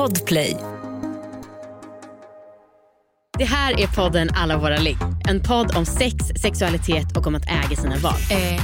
[0.00, 0.56] Podplay.
[3.38, 4.96] Det här är podden Alla våra ligg.
[5.28, 8.14] En podd om sex, sexualitet och om att äga sina val.
[8.30, 8.62] Eh,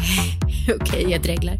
[0.80, 1.59] Okej, jag dreglar.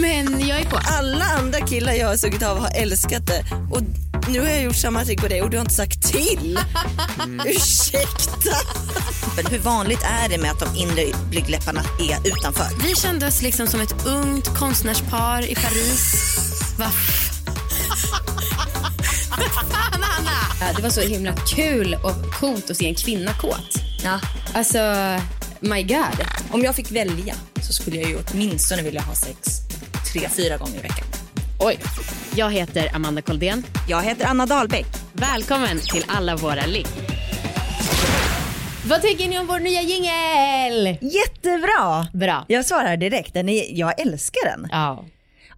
[0.00, 0.78] Men jag är på.
[0.98, 3.44] Alla andra killar jag har sugit av har älskat det.
[3.70, 3.80] Och
[4.28, 6.58] nu har jag gjort samma trick på dig och du har inte sagt till.
[7.46, 8.56] Ursäkta.
[9.36, 12.86] Men hur vanligt är det med att de inre blygdläpparna är utanför?
[12.86, 16.14] Vi kände oss liksom som ett ungt konstnärspar i Paris.
[16.78, 16.90] Va?
[19.70, 20.72] Fan, Anna!
[20.76, 23.74] Det var så himla kul och coolt att se en kvinna kåt.
[24.04, 24.20] Ja.
[24.54, 24.78] Alltså,
[25.60, 26.26] my god.
[26.50, 29.38] Om jag fick välja så skulle jag ju åtminstone vilja ha sex
[30.12, 31.06] tre, fyra gånger i veckan.
[31.60, 31.78] Oj.
[32.34, 33.64] Jag heter Amanda Koldén.
[33.88, 34.86] Jag heter Anna Dahlbäck.
[35.12, 36.86] Välkommen till Alla våra ligg.
[38.88, 40.98] Vad tycker ni om vår nya jingel?
[41.00, 42.06] Jättebra!
[42.12, 42.44] Bra.
[42.48, 44.68] Jag svarar direkt, den är, jag älskar den.
[44.70, 45.04] Ja.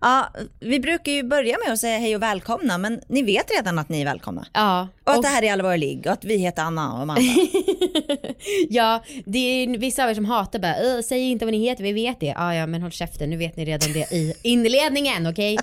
[0.01, 0.29] Ja,
[0.61, 3.89] vi brukar ju börja med att säga hej och välkomna, men ni vet redan att
[3.89, 4.47] ni är välkomna.
[4.53, 4.89] Ja.
[5.05, 7.23] Och att det här är ligg och att vi heter Anna och Amanda.
[8.69, 11.85] ja, det är vissa av er som hatar bara, "Åh, säg inte vad ni heter,
[11.85, 12.27] vi vet det.
[12.27, 15.59] Ja, ja, men håll käften, nu vet ni redan det i inledningen, okej?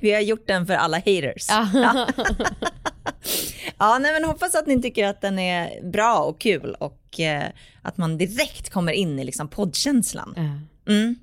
[0.00, 1.46] vi har gjort den för alla haters.
[1.48, 2.06] Ja.
[3.78, 7.42] Ja, nej, men hoppas att ni tycker att den är bra och kul och eh,
[7.82, 10.34] att man direkt kommer in i liksom poddkänslan.
[10.88, 11.16] Mm.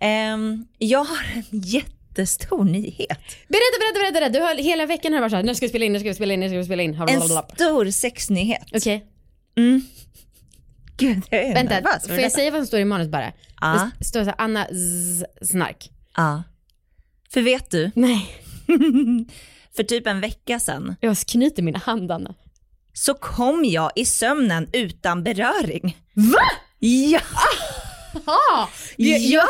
[0.00, 3.18] Ehm, jag har en jättestor nyhet.
[3.48, 4.28] Berätta, berätta, berätta, berätta.
[4.38, 6.08] Du har hela veckan har du varit såhär, nu ska vi spela in, nu ska
[6.08, 6.94] vi spela in, nu ska vi spela in.
[7.08, 7.22] En
[7.54, 8.62] stor sexnyhet.
[8.76, 9.06] Okej,
[10.96, 11.74] Gud, jag är vänta.
[11.74, 12.06] nervös.
[12.06, 13.32] Får jag säga vad som står i manus bara?
[13.60, 13.90] Ja.
[13.98, 15.90] Det står såhär, Anna z- snark.
[16.16, 16.42] Ja.
[17.30, 18.26] För vet du, Nej,
[19.76, 22.34] för typ en vecka sedan jag knyter min hand Anna.
[22.92, 25.96] så kom jag i sömnen utan beröring.
[26.14, 26.38] Va?
[26.78, 27.20] Ja!
[28.24, 29.46] Ah, jag, Ja!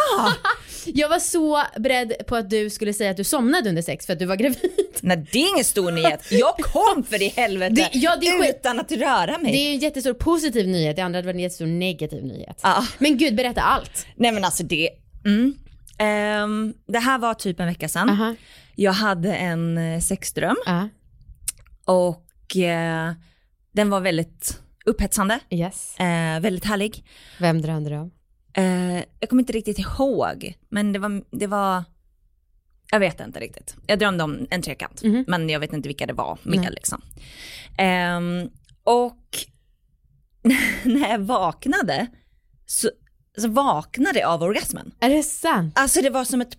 [0.86, 4.12] jag var så beredd på att du skulle säga att du somnade under sex för
[4.12, 4.58] att du var gravid.
[5.00, 6.26] Nej, det är ingen stor nyhet.
[6.32, 9.52] Jag kom för i helvete Det- ja, det utan att röra mig.
[9.52, 12.60] Det är en jättestor positiv nyhet, det andra hade varit en jättestor negativ nyhet.
[12.62, 12.84] Ja.
[12.98, 14.06] Men gud, berätta allt.
[14.16, 14.90] Nej men alltså det,
[15.24, 15.54] mm.
[15.98, 18.08] Ehm, det här var typ en vecka sedan.
[18.10, 18.34] Aha.
[18.76, 20.88] Jag hade en eh, sexdröm Ja,
[21.84, 23.12] och eh,
[23.72, 25.98] den var väldigt upphetsande, yes.
[26.00, 27.04] eh, väldigt härlig.
[27.38, 28.10] Vem drömde du om?
[28.54, 31.84] Eh, jag kommer inte riktigt ihåg, men det var, det var,
[32.90, 33.76] jag vet inte riktigt.
[33.86, 35.24] Jag drömde om en trekant, Mhm.
[35.28, 37.02] men jag vet inte vilka det var med liksom.
[37.78, 38.50] Ehm,
[38.84, 39.18] och
[40.84, 42.06] när jag vaknade
[42.66, 42.90] så,
[43.38, 44.92] så vaknade jag av orgasmen.
[45.00, 45.78] Är det sant?
[45.78, 46.56] Alltså det var som ett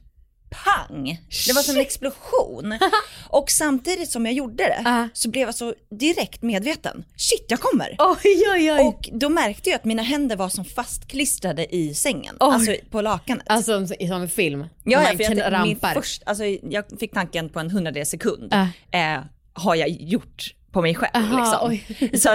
[0.63, 1.21] pang.
[1.47, 2.79] Det var som en explosion.
[3.29, 5.07] Och samtidigt som jag gjorde det Ja.
[5.13, 7.03] så blev jag så direkt medveten.
[7.17, 7.95] Shit, jag kommer.
[7.99, 8.79] Oj, oj, oj.
[8.79, 12.53] Och då märkte jag att mina händer var som fastklistrade i sängen, Oj.
[12.53, 13.45] alltså på lakanet.
[13.49, 14.65] Alltså som, en film.
[14.83, 18.47] ja, ja, för jag, min först, alltså, jag fick tanken på en hundradels sekund.
[18.51, 18.67] Ja.
[18.99, 19.23] Eh,
[19.53, 21.11] har jag gjort på mig själv.
[21.33, 22.19] Aha, liksom.
[22.19, 22.29] Så,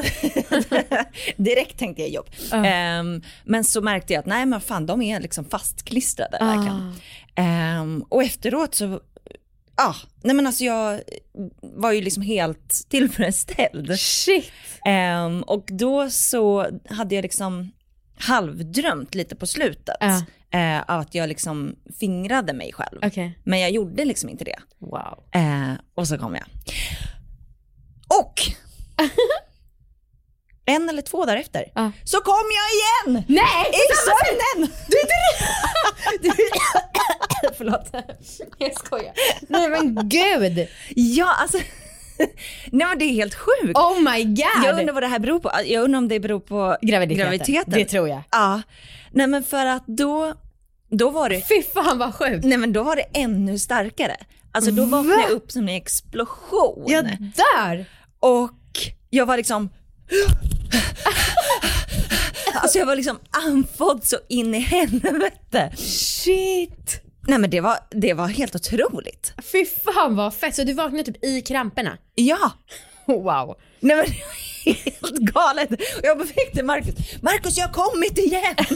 [1.37, 2.27] direkt tänkte jag jobb.
[2.53, 6.45] Ehm, men så märkte jag att nej men fan de är liksom fastklistrade Ah.
[6.47, 6.95] verkligen.
[7.35, 9.01] Ehm, och efteråt så,
[9.77, 11.01] ja, nej men alltså jag
[11.63, 13.99] var ju liksom helt tillfredsställd.
[14.01, 14.53] Shit.
[14.87, 17.71] Ehm, och då så hade jag liksom
[18.19, 19.97] halvdrömt lite på slutet.
[20.53, 22.99] Eh, av att jag liksom fingrade mig själv.
[23.03, 23.39] Okej.
[23.45, 24.59] Men jag gjorde liksom inte det.
[24.79, 25.25] Wow.
[25.35, 26.45] Eh, och så kom jag.
[28.21, 28.41] Och
[30.67, 31.93] en eller två dagar efter Ja.
[32.05, 32.69] så kom jag
[33.13, 33.25] igen!
[33.29, 33.67] Nej!
[33.73, 34.71] I sömnen!
[37.59, 37.91] Förlåt.
[38.59, 39.13] Jag skojar.
[39.49, 40.69] Nej men gud.
[40.97, 41.59] Ja, alltså.
[42.73, 43.77] Nej men det är helt sjukt.
[43.79, 44.65] Oh my god.
[44.65, 45.51] jag undrar vad det här beror på.
[45.65, 47.25] Jag undrar om det beror på Graviditeten.
[47.31, 47.73] graviditeten.
[47.73, 48.23] Det tror jag.
[48.31, 48.63] Ja.
[49.11, 50.35] Nej men för att då,
[50.91, 52.45] då var det Fy fan vad sjukt.
[52.45, 54.17] Nej men då var det ännu starkare.
[54.53, 55.23] Alltså då vaknade Va?
[55.29, 56.85] jag upp som en explosion.
[56.89, 57.85] Jag dör.
[58.21, 58.51] Och
[59.11, 59.71] jag var liksom...
[62.55, 65.73] Alltså jag var liksom andfådd så in i helvete.
[65.77, 67.01] Shit.
[67.29, 69.33] Nej men det var, det var helt otroligt.
[69.53, 70.55] Fy fan vad fett.
[70.55, 71.99] Så du vaknade typ i kramperna?
[72.15, 72.53] Ja.
[73.07, 73.57] Wow.
[73.81, 75.71] Nej men det var helt galet.
[75.71, 78.57] Och jag bara fick till Marcus, Marcus jag har kommit igen.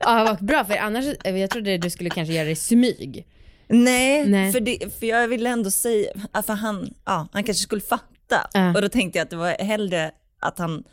[0.00, 3.26] Ja vad bra för annars, jag trodde du skulle kanske göra det i smyg.
[3.68, 4.52] Nej, Nej.
[4.52, 6.12] För, det, för jag ville ändå säga,
[6.46, 8.48] för han, ja, han kanske skulle fatta.
[8.52, 8.74] Ja.
[8.74, 10.10] Och då tänkte jag att det var hellre
[10.40, 10.84] att han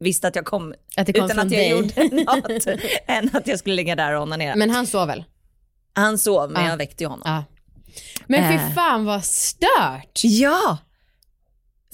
[0.00, 1.70] visste att jag kom, Att kom utan att jag dig.
[1.70, 2.66] gjorde något,
[3.06, 4.56] än att jag skulle ligga där och onanera.
[4.56, 5.24] Men han sov väl?
[5.94, 6.70] Han sov, men Ja.
[6.70, 7.22] jag väckte ju honom.
[7.24, 7.44] Ja.
[8.26, 8.68] Men Äh.
[8.68, 10.20] fy fan vad stört.
[10.22, 10.78] Ja!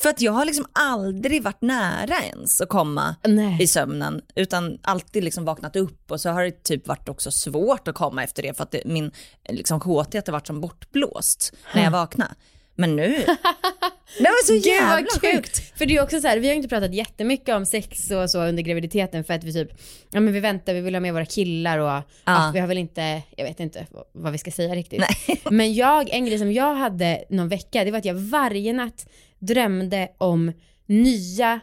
[0.00, 3.62] För att jag har liksom aldrig varit nära ens att komma Nej.
[3.62, 7.88] i sömnen, utan alltid liksom vaknat upp och så har det typ varit också svårt
[7.88, 9.10] att komma efter det för att det, min
[9.48, 12.34] liksom, kåthet har varit som bortblåst när jag vaknade.
[12.76, 13.08] Men nu,
[14.18, 15.78] det var så jävla sjukt.
[15.78, 18.44] För det är också så här, vi har inte pratat jättemycket om sex och så
[18.44, 19.70] under graviditeten för att vi typ,
[20.10, 22.50] ja men vi väntar, vi vill ha med våra killar och ja.
[22.54, 25.00] vi har väl inte, jag vet inte vad vi ska säga riktigt.
[25.00, 25.40] Nej.
[25.50, 29.06] Men jag, en grej som jag hade någon vecka, det var att jag varje natt
[29.46, 30.52] drömde om
[30.86, 31.60] nya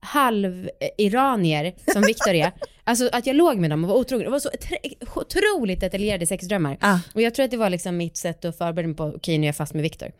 [0.00, 2.52] halv-iranier som Viktor är.
[2.84, 4.24] Alltså att jag låg med dem och var otrogen.
[4.24, 4.50] Det var så
[5.14, 6.78] otroligt detaljerade sexdrömmar.
[6.80, 6.98] Ah.
[7.14, 9.38] Och jag tror att det var liksom mitt sätt att förbereda mig på, okej okay,
[9.38, 10.08] nu är jag fast med Viktor.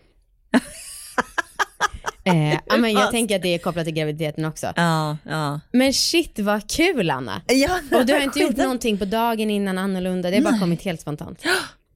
[2.25, 4.73] eh, ja, men jag tänker att det är kopplat till graviditeten också.
[4.77, 5.61] Ja, ja.
[5.73, 7.43] Men shit vad kul Anna.
[7.47, 10.83] Ja, och du har inte gjort någonting på dagen innan annorlunda, det har bara kommit
[10.83, 11.43] helt spontant.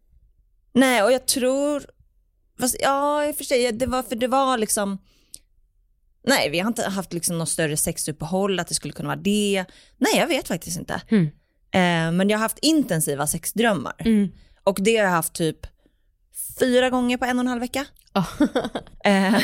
[0.75, 1.83] Nej, och jag tror,
[2.63, 4.99] fast ja i och för sig, det var för det var liksom,
[6.27, 9.65] nej vi har inte haft liksom något större sexuppehåll, att det skulle kunna vara det.
[9.99, 11.03] Nej jag vet faktiskt inte.
[11.09, 11.25] Mm.
[11.75, 13.95] Eh, men jag har haft intensiva sexdrömmar.
[13.99, 14.29] Mm.
[14.65, 15.67] Och det har jag haft typ
[16.61, 17.87] fyra gånger på en och en halv vecka.
[18.15, 18.43] Oh.
[19.05, 19.43] eh,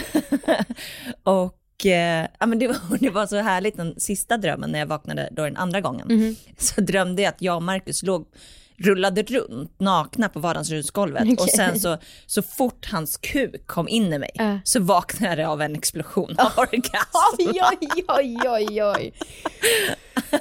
[1.23, 4.87] och eh, ja, men det, var, det var så härligt den sista drömmen när jag
[4.87, 6.11] vaknade då den andra gången.
[6.11, 6.37] Mm.
[6.59, 8.26] Så drömde jag att jag och Marcus låg
[8.78, 11.34] rullade runt nakna på vardagsrumsgolvet Okay.
[11.36, 14.56] och sen så, så fort hans kuk kom in i mig Uh.
[14.64, 17.38] så vaknade jag av en explosion av orgasm.
[17.38, 19.12] Oj, oj, oj, oj, oj.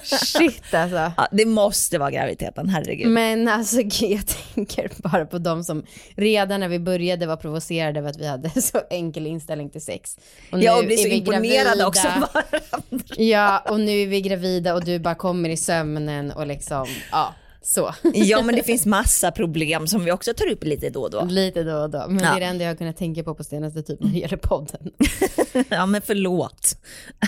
[0.04, 1.12] Shit alltså.
[1.18, 3.08] Ja, det måste vara graviditeten, herregud.
[3.08, 5.86] Men alltså jag tänker bara på de som
[6.16, 10.18] redan när vi började var provocerade över att vi hade så enkel inställning till sex.
[10.52, 13.16] Och ja, och blir så imponerade också av varandra.
[13.18, 17.34] Ja, och nu är vi gravida och du bara kommer i sömnen och liksom, ja,
[17.68, 17.94] så.
[18.14, 21.26] Ja, men det finns massa problem som vi också tar upp lite då och då.
[21.26, 22.06] Lite då och då.
[22.08, 22.30] Men Ja.
[22.32, 24.38] det är det enda jag har kunnat tänka på på senaste typ när det gäller
[24.38, 24.92] podden.
[25.70, 26.78] Ja, men förlåt.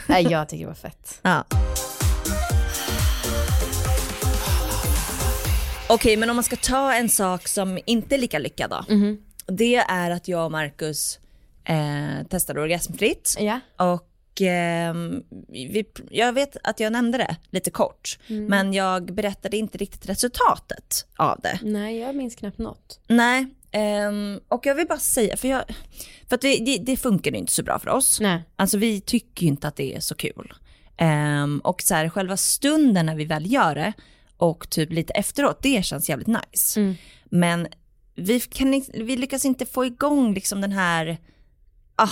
[0.08, 1.20] Nej, jag tycker det var fett.
[1.22, 1.44] Ja.
[5.90, 8.86] Okej, men om man ska ta en sak som inte är lika lyckad då.
[9.48, 11.20] Det är att jag och Marcus
[11.66, 13.36] eh, testade orgasmfritt.
[13.40, 13.60] Ja.
[13.78, 14.09] Och
[14.42, 20.10] ehm, vi, jag vet att jag nämnde det lite kort, men jag berättade inte riktigt
[20.10, 21.60] resultatet av det.
[21.62, 23.00] Nej, jag minns knappt något.
[23.08, 25.64] Nej, ehm, och jag vill bara säga, för, jag,
[26.28, 28.20] för att det, det, det funkar inte så bra för oss.
[28.20, 28.44] Nej.
[28.56, 30.54] Alltså vi tycker ju inte att det är så kul.
[30.98, 33.94] Ehm, och så här, själva stunden när vi väl gör det
[34.38, 36.80] och typ lite efteråt, det känns jävligt nice.
[36.80, 36.96] Mm.
[37.26, 37.68] Men
[38.16, 41.18] vi, kan, vi lyckas inte få igång liksom den här
[41.96, 42.10] ah,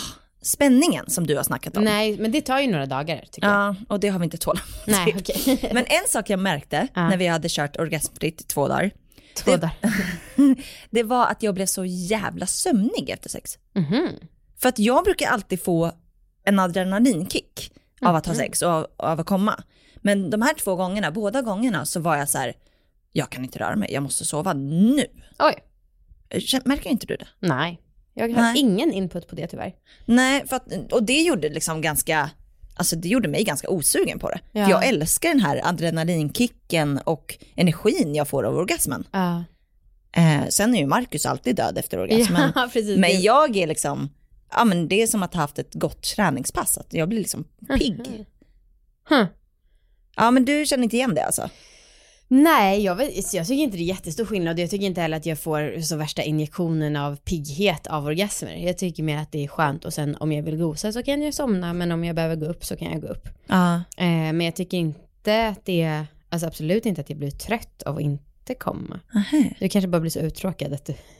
[0.47, 1.83] spänningen som du har snackat om.
[1.83, 3.55] Nej, men det tar ju några dagar tycker jag.
[3.57, 5.69] Ja, och det har vi inte tålamod Nej, okej.
[5.73, 7.09] Men en sak jag märkte Ja.
[7.09, 8.91] när vi hade kört orgasmfritt i två dagar,
[9.35, 9.75] Två det- dagar.
[10.89, 13.57] det var att jag blev så jävla sömnig efter sex.
[13.75, 14.09] Mhm.
[14.57, 15.91] För att jag brukar alltid få
[16.43, 17.71] en adrenalinkick
[18.01, 19.63] av att ha sex och av, av att komma.
[19.95, 22.53] Men de här två gångerna, båda gångerna så var jag så här,
[23.11, 25.05] jag kan inte röra mig, jag måste sova nu.
[25.39, 25.55] Oj.
[26.65, 27.27] Märker inte du det?
[27.39, 27.79] Nej.
[28.17, 28.59] Jag har Nej.
[28.59, 29.73] ingen input på det tyvärr.
[30.05, 32.29] Nej, för att, och det gjorde liksom ganska,
[32.75, 34.39] alltså det gjorde mig ganska osugen på det.
[34.51, 34.65] Ja.
[34.65, 39.07] För jag älskar den här adrenalinkicken och energin jag får av orgasmen.
[39.11, 39.43] Ja.
[40.11, 42.51] Eh, sen är ju Marcus alltid död efter orgasmen.
[42.55, 42.97] Ja, precis.
[42.97, 44.09] Men jag är liksom,
[44.51, 47.43] ja men det är som att ha haft ett gott träningspass, att jag blir liksom
[47.77, 48.25] pigg.
[49.09, 49.25] Huh.
[50.15, 51.49] Ja men du känner inte igen det alltså?
[52.29, 54.59] Nej, jag, vet, jag tycker inte det är jättestor skillnad.
[54.59, 58.55] Jag tycker inte heller att jag får så värsta injektionen av pigghet av orgasmer.
[58.55, 61.21] Jag tycker mer att det är skönt och sen om jag vill gosa så kan
[61.21, 63.27] jag somna, men om jag behöver gå upp så kan jag gå upp.
[63.47, 63.75] Ja.
[63.97, 67.83] Eh, men jag tycker inte att det är, alltså absolut inte att jag blir trött
[67.83, 68.99] av att inte komma.
[69.59, 70.93] Du kanske bara blir så uttråkad att du...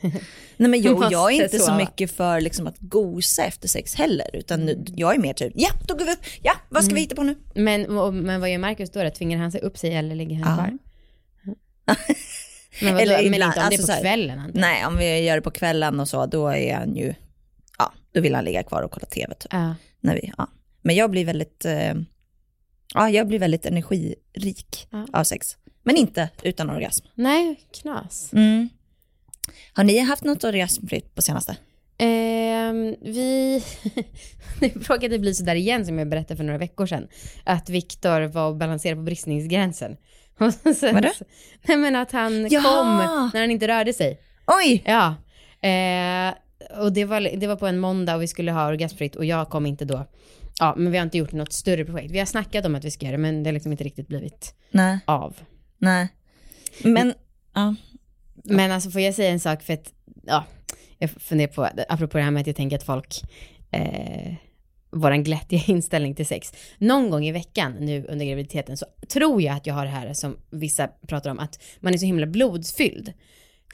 [0.56, 3.94] Nej men jag, Måste jag är inte så mycket för liksom att gosa efter sex
[3.94, 6.94] heller, utan nu- jag är mer typ, ja då går vi upp, ja vad ska
[6.94, 7.34] vi hitta på nu?
[7.54, 9.10] Men, och- men vad gör Marcus då?
[9.10, 10.78] Tvingar han sig upp sig eller ligger han kvar?
[12.82, 14.38] Men, vadå, Eller men ibland, inte om alltså det är så på kvällen?
[14.46, 14.60] jag.
[14.60, 17.14] Nej om vi gör det på kvällen och så, då är han ju,
[17.78, 19.52] ja då vill han ligga kvar och kolla tv typ.
[19.52, 19.74] Ja.
[20.00, 20.46] När vi, ja.
[20.82, 21.94] Men jag blir väldigt, eh,
[22.94, 25.06] ja jag blir väldigt energirik Ja.
[25.12, 25.56] av sex.
[25.82, 27.06] Men inte utan orgasm.
[27.14, 28.32] Nej, knas.
[28.32, 28.68] Mm.
[29.72, 31.56] Har ni haft något orgasmfritt på senaste?
[31.98, 33.62] Ehm, vi,
[34.60, 37.08] det råkade bli så där igen som jag berättade för några veckor sedan.
[37.44, 39.96] Att Viktor var och balanserade på bristningsgränsen.
[40.66, 41.08] Och sen- Vadå?
[41.68, 42.62] Nej men att han Ja!
[42.62, 42.96] kom
[43.34, 44.20] när han inte rörde sig.
[44.46, 44.82] Oj!
[44.86, 45.14] Ja.
[45.68, 46.34] Eh,
[46.80, 49.48] och det var, det var på en måndag och vi skulle ha orgasmfritt och jag
[49.50, 50.06] kom inte då.
[50.60, 52.10] Ja, men vi har inte gjort något större projekt.
[52.10, 54.08] Vi har snackat om att vi ska göra det men det har liksom inte riktigt
[54.08, 55.36] blivit Nej, av.
[55.78, 56.08] nej.
[56.84, 57.14] Men,
[57.54, 57.74] ja.
[58.44, 59.92] Men alltså får jag säga en sak för att,
[60.26, 60.44] ja,
[60.98, 63.14] jag funderar på, apropå det här med att jag tänker att folk,
[63.70, 64.34] eh,
[64.90, 66.52] våran glättiga inställning till sex.
[66.78, 70.14] Någon gång i veckan nu under graviditeten så tror jag att jag har det här
[70.14, 73.12] som vissa pratar om, att man är så himla blodsfylld.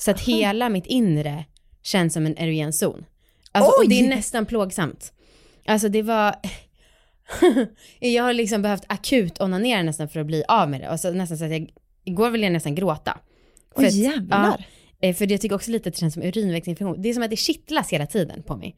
[0.00, 1.44] Så att hela mitt inre
[1.83, 3.04] känns som en erogen zon.
[3.52, 5.12] Alltså, och det är nästan plågsamt.
[5.66, 6.35] Alltså det var,
[8.00, 10.90] jag har liksom behövt akut onanera nästan för att bli av med det.
[10.90, 11.71] Och så nästan så att jag,
[12.04, 13.18] igår ville jag nästan gråta.
[13.75, 14.64] För Oj att- jävlar.
[15.00, 17.02] Ja, eh, för jag tycker också lite att det känns som urinvägsinfektion.
[17.02, 18.76] Det är som att det kittlas hela tiden på mig.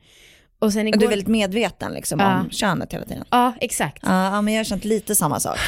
[0.58, 0.98] Och sen igår...
[0.98, 2.40] du är väldigt medveten liksom Ja.
[2.40, 3.25] om könet hela tiden.
[3.30, 4.02] Ja, exakt.
[4.02, 5.58] Ja, men jag har känt lite samma sak.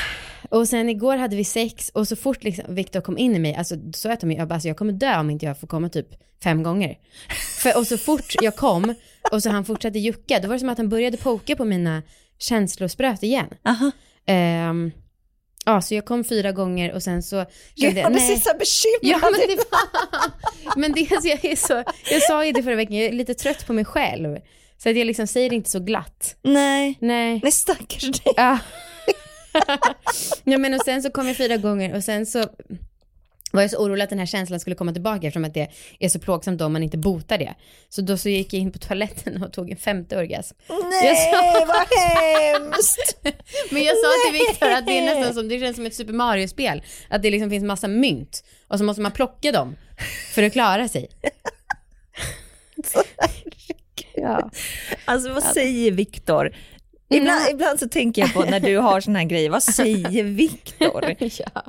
[0.51, 3.55] Och sen igår hade vi sex och så fort liksom Viktor kom in i mig,
[3.55, 5.89] alltså då sa jag jag, bara, alltså, jag kommer dö om inte jag får komma
[5.89, 6.09] typ
[6.43, 6.99] fem gånger.
[7.63, 8.95] För, och så fort jag kom
[9.33, 12.03] och så han fortsatte jucka, då var det som att han började poka på mina
[12.39, 13.49] känslospröt igen.
[13.65, 13.91] Aha.
[14.27, 14.93] Ehm,
[15.65, 19.23] ja, så jag kom fyra gånger och sen så kände jag jag, blir så bekymrad.
[19.23, 19.65] Ja, men det,
[20.81, 23.35] men det, alltså, jag, är så, jag sa ju det förra veckan, jag är lite
[23.35, 24.39] trött på mig själv.
[24.79, 26.37] Så att jag liksom säger det inte så glatt.
[26.43, 27.41] Nej, Nej.
[27.43, 28.33] nej stackars dig.
[28.37, 28.59] Ja.
[30.45, 32.45] ja men och sen så kom jag fyra gånger och sen så
[33.53, 35.69] var jag så orolig att den här känslan skulle komma tillbaka eftersom att det
[36.01, 37.55] är så plågsamt då om man inte botar det.
[37.89, 40.57] Så då så gick jag in på toaletten och tog en femte orgasm.
[40.69, 41.87] Nej, sa- vad
[42.23, 43.19] hemskt.
[43.71, 46.13] Men jag sa till Viktor att det är nästan som, det känns som ett Super
[46.13, 46.83] Mario-spel.
[47.11, 49.77] Att det liksom finns massa mynt och så måste man plocka dem
[50.35, 51.09] för att klara sig.
[54.23, 54.51] Ja.
[55.05, 56.53] Alltså vad säger Viktor?
[57.11, 61.15] Ibland, ibland så tänker jag på när du har såna här grejer, vad säger Viktor?
[61.19, 61.63] ja.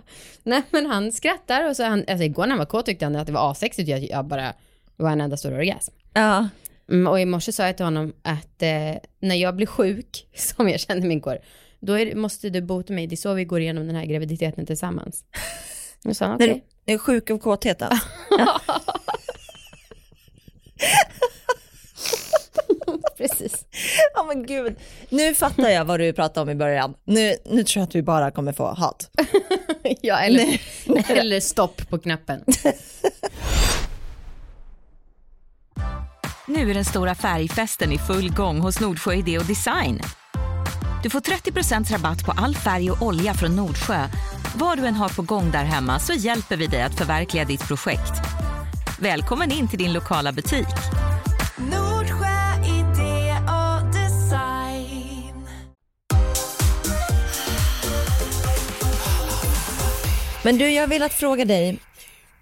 [0.44, 3.16] Nej men han skrattar och så han, alltså igår när han var kåt tyckte han
[3.16, 4.54] att det var asexigt att jag bara
[4.98, 5.94] det var en enda stor orgasm.
[6.14, 6.48] Ja,
[6.90, 10.70] Mm, och i morse sa jag till honom att eh, när jag blir sjuk, som
[10.70, 11.38] jag kände mig igår,
[11.80, 14.66] då är, måste du bota mig, det är så vi går igenom den här graviditeten
[14.66, 15.24] tillsammans.
[16.06, 16.64] Och sa han när okej.
[16.86, 17.92] du är sjuk av kåtheten.
[23.20, 23.66] Precis.
[24.14, 24.76] Ja men gud,
[25.10, 26.94] nu fattar jag vad du pratade om i början.
[27.06, 29.10] Nu, nu tror jag att vi bara kommer få hat.
[30.02, 30.62] ja, eller,
[31.18, 32.44] eller stopp på knappen.
[36.48, 40.02] Nu är den stora färgfesten i full gång hos Nordsjö Idé och Design.
[41.04, 44.08] Du får 30% rabatt på all färg och olja från Nordsjö.
[44.56, 47.68] Vad du än har på gång där hemma så hjälper vi dig att förverkliga ditt
[47.68, 48.14] projekt.
[49.00, 50.68] Välkommen in till din lokala butik.
[60.44, 61.78] Men du, jag vill att fråga dig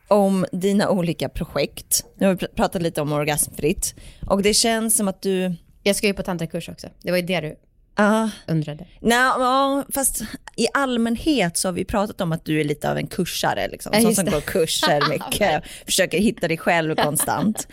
[0.07, 2.05] om dina olika projekt.
[2.15, 3.95] Nu har vi pr- pratat lite om orgasmfritt
[4.27, 6.87] och det känns som att du, Jag ska ju på tantrakurs också.
[7.03, 7.55] Det var ju det du
[7.95, 8.87] ja, undrade.
[9.01, 10.21] nej, ja, fast
[10.55, 13.91] i allmänhet så har vi pratat om att du är lite av en kursare, liksom.
[13.95, 14.31] Ja, sån som det.
[14.31, 17.67] går kurser mycket, försöker hitta dig själv konstant.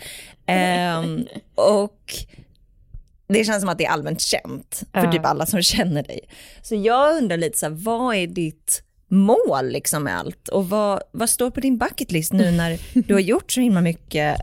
[0.45, 2.13] Ehm, och
[3.27, 5.11] det känns som att det är allmänt känt för Ja.
[5.11, 6.19] typ alla som känner dig.
[6.61, 10.47] Så jag undrar lite så här, vad är ditt mål liksom med allt?
[10.47, 13.81] Och vad, vad står på din bucket list nu när du har gjort så himla
[13.81, 14.37] mycket?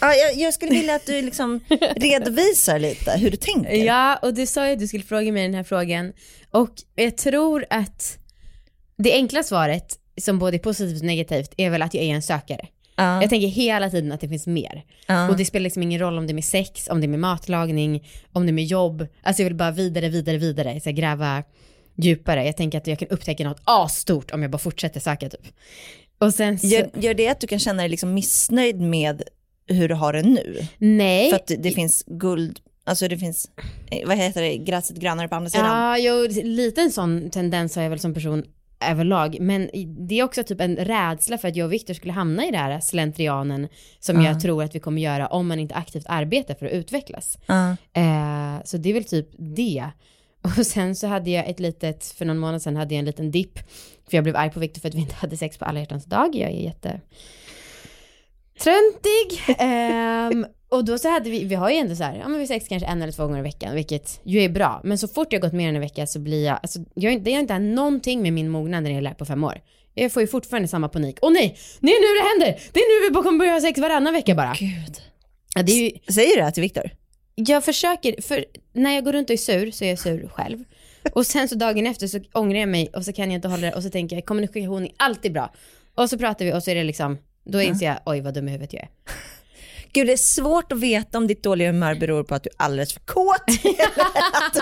[0.00, 1.60] Ja, jag, jag skulle vilja att du liksom
[1.96, 3.74] redovisar lite hur du tänker.
[3.74, 6.12] Ja, och du sa ju att du skulle fråga mig den här frågan.
[6.50, 8.18] Och jag tror att
[8.96, 12.22] det enkla svaret, som både är positivt och negativt, är väl att jag är en
[12.22, 12.66] sökare.
[12.96, 13.20] Ja.
[13.20, 14.84] Jag tänker hela tiden att det finns mer.
[15.06, 15.28] Ja.
[15.28, 17.20] Och det spelar liksom ingen roll om det är med sex, om det är med
[17.20, 19.06] matlagning, om det är med jobb.
[19.22, 21.42] Alltså jag vill bara vidare, vidare, vidare, så gräva
[22.04, 22.44] djupare.
[22.44, 25.46] Jag tänker att jag kan upptäcka något asstort om jag bara fortsätter söka typ.
[26.18, 29.22] Och sen så, Gör, gör det att du kan känna dig liksom missnöjd med
[29.66, 30.66] hur du har det nu?
[30.78, 31.30] nej.
[31.30, 33.50] För att det, det finns guld, alltså det finns,
[33.90, 35.66] eh, vad heter det, gräset grönare på andra sidan?
[35.66, 38.44] Ja, jo, lite en sån tendens har jag väl som person
[38.84, 39.36] överlag.
[39.40, 39.70] Men
[40.08, 42.58] det är också typ en rädsla för att jag och Viktor skulle hamna i det
[42.58, 46.66] här slentrianen som jag tror att vi kommer göra om man inte aktivt arbetar för
[46.66, 47.38] att utvecklas.
[47.46, 47.76] Ja.
[47.92, 49.84] Eh, så det är väl typ det.
[50.58, 53.30] Och sen så hade jag ett litet, för någon månad sedan hade jag en liten
[53.30, 53.58] dipp.
[54.08, 56.04] För jag blev arg på Viktor för att vi inte hade sex på alla hjärtans
[56.04, 56.34] dag.
[56.34, 57.00] Jag är jätte
[58.60, 59.56] tröntig.
[59.58, 62.46] Ehm, och då så hade vi, vi har ju ändå så här, ja men vi
[62.46, 64.80] sex kanske en eller två gånger i veckan, vilket ju är bra.
[64.84, 67.32] Men så fort jag gått mer än en vecka så blir jag, alltså jag, det
[67.32, 69.60] har inte hänt någonting med min mognad när jag är på fem år.
[69.94, 71.18] Jag får ju fortfarande samma panik.
[71.22, 72.62] Åh nej, det är nu det händer!
[72.72, 74.54] Det är nu vi kommer börja ha sex varannan vecka bara.
[74.58, 75.00] Gud.
[75.54, 76.90] Ja, ju, Säger du det här till Viktor?
[77.34, 80.64] Jag försöker, för när jag går runt och är sur så är jag sur själv.
[81.12, 83.66] Och sen så dagen efter så ångrar jag mig och så kan jag inte hålla
[83.66, 85.52] det och så tänker jag kommunikation är alltid bra.
[85.94, 88.48] Och så pratar vi och så är det liksom, då inser jag oj vad dum
[88.48, 88.88] i huvudet jag är.
[89.92, 92.64] Gud, det är svårt att veta om ditt dåliga humör beror på att du är
[92.64, 94.04] alldeles för kåt eller
[94.46, 94.60] att du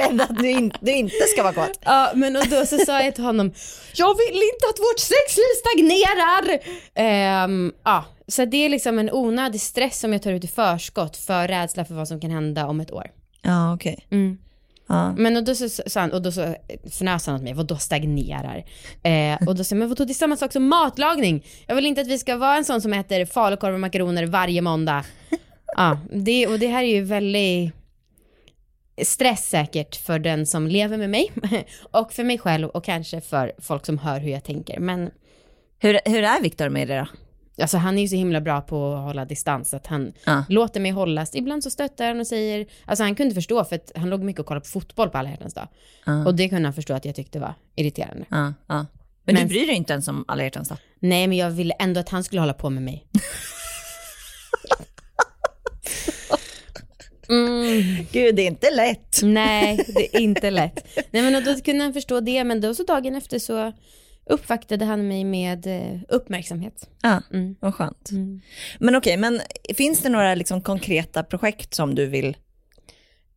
[0.00, 1.78] är rädd att du, in, du inte ska vara kåt.
[1.80, 3.52] Ja men och då så sa jag till honom,
[3.94, 6.58] jag vill inte att vårt sexliv stagnerar!
[6.94, 11.16] Ehm, ja, så det är liksom en onödig stress som jag tar ut i förskott
[11.16, 13.10] för rädsla för vad som kan hända om ett år.
[13.42, 14.06] Ja, okej.
[14.10, 14.38] Mm.
[14.86, 15.14] Ja.
[15.18, 16.54] Men och då så sa han, och då så
[16.84, 18.64] fnös han åt mig, vadå stagnerar?
[19.02, 21.44] Eh, och då sa jag, men vadå det är samma sak som matlagning.
[21.66, 24.62] Jag vill inte att vi ska vara en sån som äter falukorv och makaroner varje
[24.62, 25.04] måndag.
[25.76, 27.72] Ja, det, och det här är ju väldigt
[29.02, 31.32] stresssäkert för den som lever med mig
[31.90, 34.80] och för mig själv och kanske för folk som hör hur jag tänker.
[34.80, 35.10] Men
[35.80, 37.06] Hur, hur är Viktor med det då?
[37.60, 40.44] Alltså, han är ju så himla bra på att hålla distans att han Ja.
[40.48, 41.34] låter mig hållas.
[41.34, 44.40] Ibland så stöttar han och säger, alltså han kunde förstå för att han låg mycket
[44.40, 45.68] och kollade på fotboll på alla hjärtans dag.
[46.06, 46.26] Ja.
[46.26, 48.24] Och det kunde han förstå att jag tyckte var irriterande.
[48.28, 48.52] Ja.
[48.66, 48.86] Men,
[49.24, 50.78] Men- du bryr dig inte ens om alla hjärtans dag?
[51.00, 53.06] Nej, men jag ville ändå att han skulle hålla på med mig.
[57.30, 59.20] Mm, Gud, det är inte lätt.
[59.22, 60.86] nej, det är inte lätt.
[61.10, 63.72] Nej, men då kunde han förstå det, men då så dagen efter så
[64.28, 66.88] uppvaktade han mig med eh, uppmärksamhet.
[67.02, 67.56] Ja, Mm.
[67.60, 68.10] vad skönt.
[68.10, 68.40] Mm.
[68.78, 69.40] Men okej, men
[69.76, 72.36] finns det några liksom konkreta projekt som du vill,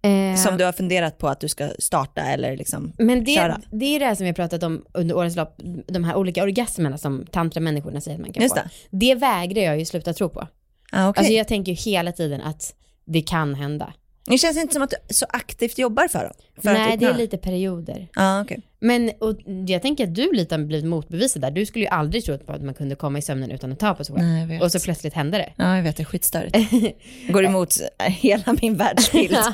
[0.04, 3.62] Eh, som du har funderat på att du ska starta eller liksom men det, köra?
[3.72, 5.56] det är det här som vi har pratat om under årens lopp,
[5.88, 8.62] de här olika orgasmerna som tantramänniskorna säger att man kan Just få.
[8.90, 8.98] det.
[8.98, 10.48] Det vägrar jag ju sluta tro på.
[10.92, 11.20] Ja, okej.
[11.20, 13.94] Alltså jag tänker ju hela tiden att det kan hända.
[14.26, 16.34] Det känns inte som att du så aktivt jobbar för dem.
[16.58, 18.08] För Nej, det är lite perioder.
[18.16, 18.62] Ja, okej.
[18.80, 19.36] Men och
[19.68, 21.52] jag tänker att du lite har blivit motbevisad där.
[21.52, 23.94] Du skulle ju aldrig tro på att man kunde komma i sömnen utan att ta
[23.94, 24.16] på sig.
[24.18, 24.62] Nej.
[24.62, 25.54] Och så plötsligt hände det.
[25.56, 26.58] Ja, jag vet, det är skitstörigt.
[27.30, 29.38] Går emot hela min världsbild.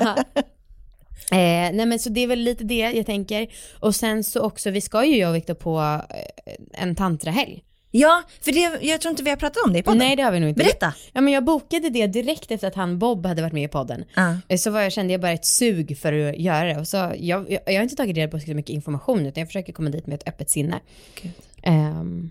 [1.32, 3.48] Eh, nej men så det är väl lite det jag tänker.
[3.80, 7.64] Och sen så också, vi ska ju jag och Viktor på eh, en tantrahelg.
[7.90, 9.98] Ja, för det, jag tror inte vi har pratat om det i podden.
[9.98, 10.64] Nej det har vi nog inte.
[10.64, 10.94] Berätta.
[11.12, 14.04] Ja men jag bokade det direkt efter att han Bob hade varit med i podden.
[14.14, 14.36] Ja.
[14.48, 16.80] Eh, Så var jag, kände jag bara ett sug för att göra det.
[16.80, 19.48] Och så, jag, jag, jag har inte tagit reda på så mycket information utan jag
[19.48, 20.80] försöker komma dit med ett öppet sinne.
[21.22, 21.32] Gud.
[21.62, 22.30] Ehm,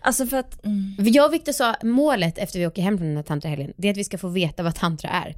[0.00, 0.94] Alltså för att, mm.
[0.98, 3.92] Jag och Viktor sa målet efter vi åker hem från den här tantrahelgen, det är
[3.92, 5.34] att vi ska få veta vad tantra är.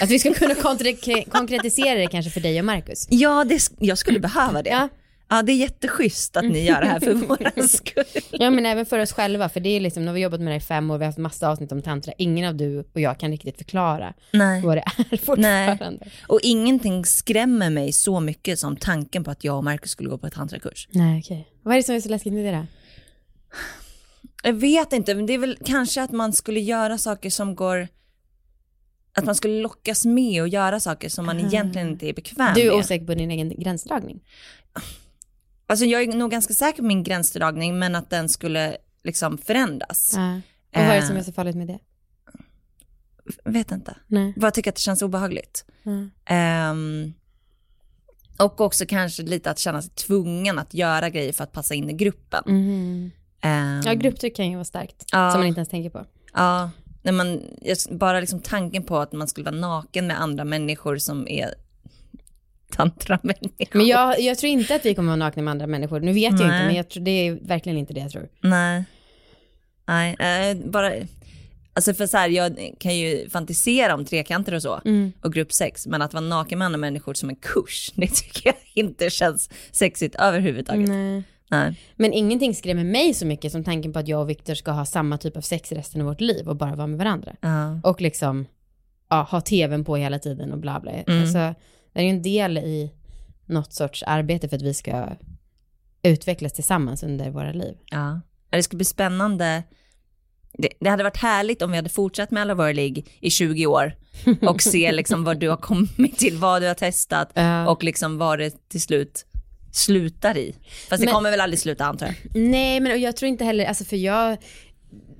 [0.00, 3.06] Att vi ska kunna konkre- konkretisera det kanske för dig och Marcus.
[3.10, 4.70] ja, det, jag skulle behöva det.
[4.70, 4.88] Ja.
[5.28, 8.22] Ja, det är jätteschysst att ni gör det här för vår skull.
[8.30, 10.46] ja, men även för oss själva, för det är liksom, nu har vi jobbat med
[10.46, 12.78] det här i fem år, vi har haft massa avsnitt om tantra, ingen av du
[12.92, 14.62] och jag kan riktigt förklara Nej.
[14.62, 16.06] vad det är fortfarande.
[16.28, 20.18] Och ingenting skrämmer mig så mycket som tanken på att jag och Marcus skulle gå
[20.18, 20.88] på ett tantrakurs.
[20.90, 21.48] Nej, okej.
[21.62, 22.66] Vad är det som är så läskigt med det då?
[24.42, 27.88] Jag vet inte, men det är väl kanske att man skulle göra saker som går...
[29.16, 32.60] Att man skulle lockas med och göra saker som man egentligen inte är bekväm Du
[32.62, 32.74] är med.
[32.78, 34.20] osäker på din egen gränsdragning?
[35.66, 40.12] Alltså jag är nog ganska säker på min gränsdragning, men att den skulle liksom förändras.
[40.16, 40.34] Ja.
[40.36, 41.20] Och vad är det som Eh.
[41.20, 41.78] är så farligt med det?
[43.44, 43.96] Vet inte.
[44.06, 44.34] Nej.
[44.36, 45.64] Bara tycker att det känns obehagligt.
[45.84, 46.10] Mm.
[46.24, 47.12] Ehm,
[48.38, 51.90] och också kanske lite att känna sig tvungen att göra grejer för att passa in
[51.90, 52.42] i gruppen.
[52.46, 53.10] Mhm.
[53.40, 55.30] Ehm, Ja, grupptryck kan ju vara starkt, Ja.
[55.30, 56.04] som man inte ens tänker på.
[56.32, 56.70] Ja,
[57.02, 57.40] när man,
[57.90, 61.54] bara liksom tanken på att man skulle vara naken med andra människor som är
[62.76, 63.78] tantramänniskor.
[63.78, 66.00] Men jag, jag tror inte att vi kommer vara nakna med andra människor.
[66.00, 66.66] Nu vet jag inte, Nej.
[66.66, 68.28] men jag tror, det är verkligen inte det jag tror.
[68.40, 68.84] Nej.
[69.86, 70.92] Nej, eh, bara...
[71.76, 75.12] Alltså för så här, jag kan ju fantisera om trekanter och så, Mm.
[75.20, 78.56] och gruppsex, men att vara naken med andra människor som en kurs, det tycker jag
[78.84, 80.88] inte känns sexigt överhuvudtaget.
[80.88, 81.22] Nej.
[81.50, 81.80] Nej.
[81.96, 84.86] Men ingenting skrämmer mig så mycket som tanken på att jag och Viktor ska ha
[84.86, 87.36] samma typ av sex resten av vårt liv och bara vara med varandra.
[87.40, 87.80] Ja.
[87.84, 88.46] Och liksom
[89.10, 90.92] ja, ha tvn på hela tiden och bla bla.
[90.92, 91.20] Mm.
[91.22, 91.54] Alltså,
[91.94, 92.92] det är ju en del i
[93.46, 95.08] något sorts arbete för att vi ska
[96.02, 97.74] utvecklas tillsammans under våra liv.
[97.90, 98.20] Ja.
[98.50, 99.62] Det skulle bli spännande.
[100.58, 103.66] Det, det hade varit härligt om vi hade fortsatt med alla våra ligg i 20
[103.66, 103.96] år
[104.48, 107.70] och se liksom vad du har kommit till, vad du har testat Ja.
[107.70, 109.26] och liksom vad det till slut
[109.72, 110.56] slutar i.
[110.88, 112.14] Fast det Men- kommer väl aldrig sluta antar jag.
[112.42, 114.36] Nej, men jag tror inte heller, alltså för jag,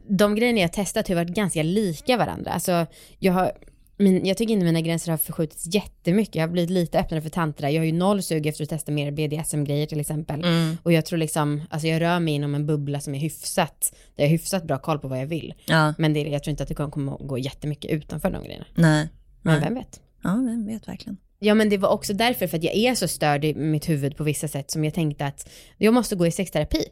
[0.08, 2.50] de grejerna jag testat har varit ganska lika varandra.
[2.50, 2.86] Alltså
[3.18, 3.52] jag har,
[3.96, 6.34] min, jag tycker inte mina gränser har förskjutits jättemycket.
[6.34, 7.70] Jag har blivit lite öppnare för tantra.
[7.70, 10.44] Jag har ju noll sug efter att testa mer BDSM-grejer till exempel.
[10.82, 14.24] Och jag tror liksom, alltså jag rör mig inom en bubbla som är hyfsat, där
[14.24, 15.54] jag har hyfsat bra koll på vad jag vill.
[15.66, 18.66] Ja, Men det, jag tror inte att det kommer att gå jättemycket utanför de grejerna.
[18.74, 19.08] nej.
[19.42, 19.64] Men Nej.
[19.64, 20.00] vem vet?
[20.22, 21.16] Ja, vem vet verkligen.
[21.38, 24.16] Ja men det var också därför, för att jag är så störd i mitt huvud
[24.16, 26.84] på vissa sätt som jag tänkte att jag måste gå i sexterapi.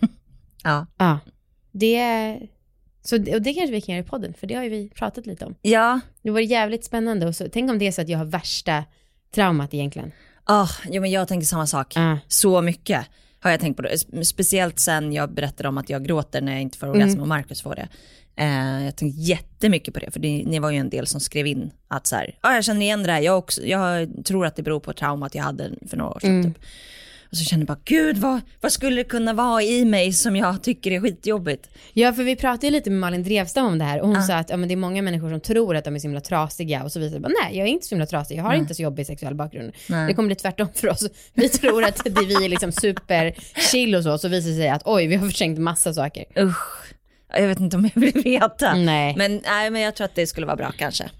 [0.64, 0.86] Ja.
[0.98, 1.18] Ja,
[1.72, 2.38] det,
[3.08, 5.26] så, och det kanske vi kan göra i podden, för det har ju vi pratat
[5.26, 5.54] lite om.
[5.62, 8.24] Ja, Det vore jävligt spännande och så, tänk om det är så att jag har
[8.24, 8.84] värsta
[9.34, 10.12] traumat egentligen.
[10.48, 11.92] oh, jo, men jag tänker samma sak.
[11.96, 12.18] Ja.
[12.28, 13.06] Så mycket
[13.40, 13.94] har jag tänkt på det.
[13.94, 17.28] Spe- Speciellt sen jag berättade om att jag gråter när jag inte får orgasm och
[17.28, 17.88] Marcus får det.
[18.38, 21.46] Eh, jag tänkte jättemycket på det, för det, ni var ju en del som skrev
[21.46, 24.56] in att så här, ah, jag känner igen det här, jag, också, jag tror att
[24.56, 26.44] det beror på traumat jag hade för några år sedan.
[26.44, 26.64] Typ.
[27.30, 30.36] Och så kände jag bara, gud vad, vad skulle det kunna vara i mig som
[30.36, 31.70] jag tycker är skitjobbigt?
[31.92, 34.34] Ja, för vi pratade ju lite med Malin Drevstam om det här och hon sa
[34.34, 36.84] att ja, men det är många människor som tror att de är så himla trasiga
[36.84, 38.74] och så visar det bara, nej jag är inte så himla trasig, jag har inte
[38.74, 39.72] så jobbig sexuell bakgrund.
[39.88, 40.06] Nej.
[40.06, 41.08] Det kommer bli tvärtom för oss.
[41.34, 43.34] Vi tror att det vi är liksom super
[43.70, 46.24] chill och så, så visar det sig att oj, vi har förträngt massa saker.
[46.38, 46.94] Usch.
[47.28, 48.74] Jag vet inte om jag vill veta.
[48.74, 49.14] Nej.
[49.16, 51.10] Men, nej, men jag tror att det skulle vara bra kanske.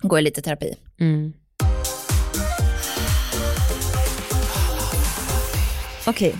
[0.00, 0.74] Gå i lite terapi.
[1.00, 1.32] Mm.
[6.06, 6.34] Okej.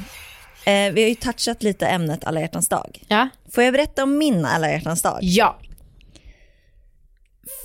[0.64, 3.05] Eh, vi har ju touchat lite ämnet alla hjärtans dag.
[3.09, 3.29] Ja.
[3.52, 5.18] Får jag berätta om min alla hjärtans dag?
[5.22, 5.59] Ja.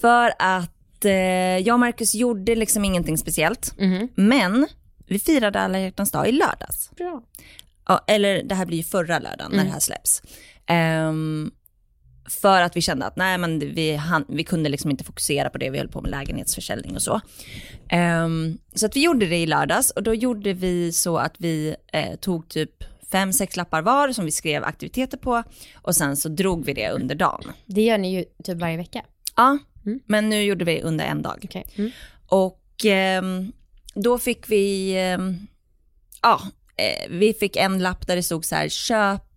[0.01, 1.11] För att eh,
[1.57, 3.73] jag och Marcus gjorde liksom ingenting speciellt.
[4.15, 4.67] Men
[5.07, 6.91] vi firade alla hjärtans dag i lördags.
[6.97, 7.23] Bra.
[7.87, 10.21] Ja, eller det här blir ju förra lördagen när det här släpps.
[10.67, 11.51] Ehm,
[12.25, 15.57] för att vi kände att nej, men vi, han, vi kunde liksom inte fokusera på
[15.57, 17.21] det, vi höll på med lägenhetsförsäljning och så.
[17.89, 21.75] Ehm, så att vi gjorde det i lördags och då gjorde vi så att vi
[21.93, 22.71] eh, tog typ
[23.11, 25.43] fem, sex lappar var som vi skrev aktiviteter på
[25.75, 27.51] och sen så drog vi det under dagen.
[27.65, 29.01] Det gör ni ju typ varje vecka.
[29.35, 29.57] Ja,
[30.05, 31.39] men nu gjorde vi under en dag.
[31.43, 31.65] Okej.
[31.75, 31.91] Mm.
[32.27, 33.51] Och ehm,
[33.95, 35.47] då fick vi, ehm,
[36.21, 36.41] ja,
[36.77, 39.30] eh, vi fick en lapp där det stod så här, köp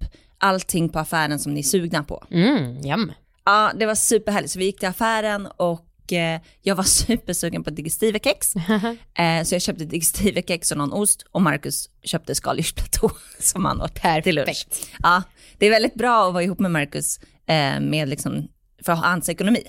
[0.44, 2.24] allting på affären som ni är sugna på.
[2.30, 3.12] Mm, jam.
[3.44, 4.52] Ja, det var superhärligt.
[4.52, 8.54] Så vi gick till affären och eh, jag var supersugen på digestivekex.
[9.18, 13.94] eh, så jag köpte digestivekex och någon ost och Marcus köpte skaldjursplatå som han åt
[14.22, 14.46] till lunch.
[14.46, 14.90] Perfekt.
[15.02, 15.22] Ja,
[15.58, 18.48] det är väldigt bra att vara ihop med Marcus eh, med liksom,
[18.84, 19.62] för hans ekonomi.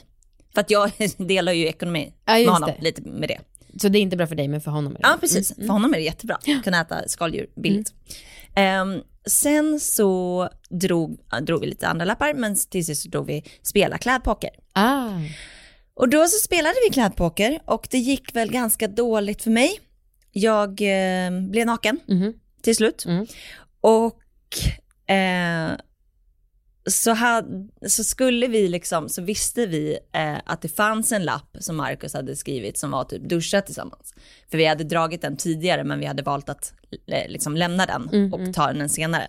[0.54, 2.84] För att jag delar ju ekonomi Ja, med honom, det.
[2.84, 3.40] lite med det.
[3.82, 5.56] Så det är inte bra för dig, men för honom är det Ja, precis.
[5.56, 7.94] För honom är det jättebra att kunna äta skaldjur billigt.
[8.56, 13.26] Ehm, sen så drog, ja, drog vi lite andra lappar, men till sist så drog
[13.26, 14.50] vi spela klädpoker.
[14.74, 15.10] Ah.
[15.94, 19.80] Och då så spelade vi klädpoker och det gick väl ganska dåligt för mig.
[20.32, 22.34] Jag eh, blev naken Mhm.
[22.62, 23.06] till slut.
[23.06, 23.26] Mm.
[23.82, 24.20] Och
[25.16, 25.72] eh,
[26.88, 31.58] så, hade, så skulle vi liksom, så visste vi eh, att det fanns en lapp
[31.60, 34.13] som Marcus hade skrivit som var typ duscha tillsammans.
[34.52, 36.74] För vi hade dragit den tidigare men vi hade valt att
[37.08, 39.28] eh, liksom lämna den och ta den senare.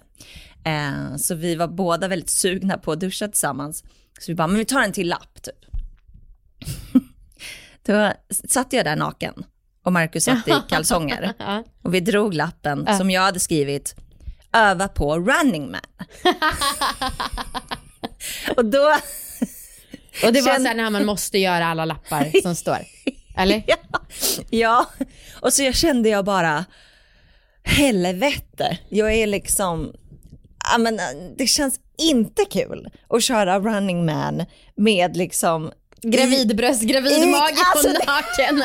[0.65, 3.85] Eh, så vi var båda väldigt sugna på att duscha tillsammans.
[4.21, 5.67] Så vi bara, men vi tar en till lapp typ.
[7.87, 8.13] Då
[8.49, 9.45] satt jag där naken
[9.85, 11.33] och Marcus satt i kalsonger.
[11.83, 13.95] Och vi drog lappen som jag hade skrivit,
[14.57, 15.81] öva på running man.
[18.57, 18.97] och då,
[20.25, 22.79] Och det var Känn- så här när man måste göra alla lappar som står.
[23.39, 23.63] Eller?
[23.67, 23.77] ja,
[24.51, 24.87] ja,
[25.41, 26.65] och så jag kände jag bara,
[27.65, 29.93] helvete, jag är liksom,
[30.73, 31.01] ja men
[31.39, 34.45] det känns inte kul att köra running man
[34.77, 35.73] med liksom
[36.11, 38.63] Gravidbröst, gravidmage Alltså, och naken.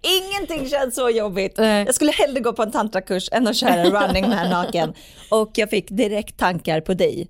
[0.02, 1.54] Ingenting känns så jobbigt.
[1.58, 1.84] Nej.
[1.86, 4.94] Jag skulle hellre gå på en tantrakurs än att köra running man naken.
[5.30, 7.28] Och jag fick direkt tankar på dig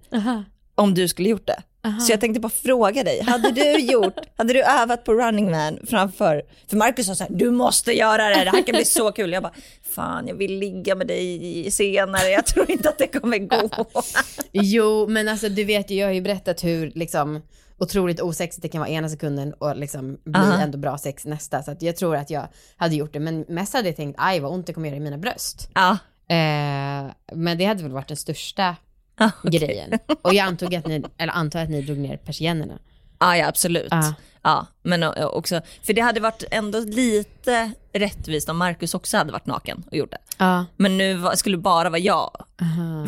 [0.74, 1.62] om du skulle gjort det.
[2.00, 5.78] Så jag tänkte bara fråga dig, hade du gjort, hade du övat på running man
[5.86, 9.12] framför, för Marcus sa så här, du måste göra det, det här kan bli så
[9.12, 9.32] kul.
[9.32, 9.52] Jag bara,
[9.94, 13.68] fan jag vill ligga med dig senare, jag tror inte att det kommer gå.
[14.52, 17.42] Jo, men alltså du vet ju, jag har ju berättat hur liksom
[17.78, 20.60] otroligt osexigt det kan vara ena sekunden och liksom bli Aha.
[20.60, 21.62] ändå bra sex nästa.
[21.62, 24.40] Så att jag tror att jag hade gjort det, men mest hade jag tänkt, aj
[24.40, 25.70] vad ont det kommer göra i mina bröst.
[25.74, 28.76] Ja, Eh, men det hade väl varit den största
[29.18, 29.60] Ja, okej.
[29.60, 29.98] grejen.
[30.22, 32.78] Och jag antog att ni, eller antar att ni drog ner persiennerna.
[33.18, 33.88] Ja, ja absolut.
[33.90, 34.14] Ja.
[34.42, 39.32] Ja, men o- också, för det hade varit ändå lite rättvist om Marcus också hade
[39.32, 40.18] varit naken och gjort det.
[40.38, 40.64] Ja.
[40.76, 42.30] Men nu var, skulle bara vara jag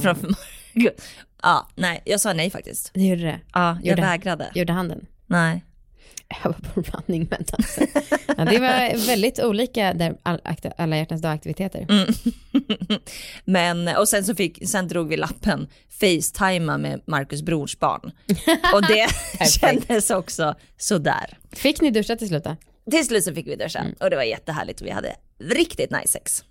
[0.02, 1.04] framför Marcus.
[1.46, 2.90] Ja, nej, jag sa nej faktiskt.
[2.94, 3.40] Det gjorde det.
[3.52, 4.50] Ja, jag Gjorde- vägrade.
[4.54, 5.06] Gjorde han den?
[5.26, 5.64] Nej.
[6.44, 7.56] Jag var på running alltså.
[8.36, 10.16] ja, Det var väldigt olika där
[10.76, 11.86] alla hjärtans dag-aktiviteter.
[11.88, 12.06] Mm.
[13.44, 15.68] Men, och sen så fick, sen drog vi lappen
[16.00, 18.12] Facetima med Marcus brors barn.
[18.74, 19.06] Och det
[19.60, 21.38] kändes också sådär.
[21.52, 22.56] Fick ni duscha till slut då?
[22.90, 26.08] Till slut så fick vi duscha och det var jättehärligt och vi hade riktigt nice
[26.08, 26.44] sex.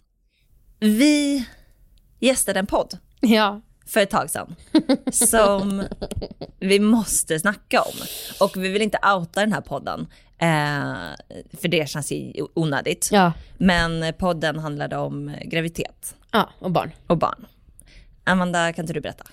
[0.79, 1.45] Vi
[2.19, 3.61] gästade en podd Ja.
[3.85, 4.55] För ett tag sedan
[5.11, 5.83] som
[6.59, 7.93] vi måste snacka om.
[8.39, 13.09] Och vi vill inte outa den här podden, eh, för det känns ju onödigt.
[13.11, 13.31] Ja.
[13.57, 16.91] Men podden handlade om graviditet Ja, och barn.
[17.07, 17.45] och barn.
[18.23, 19.23] Amanda, kan inte du berätta?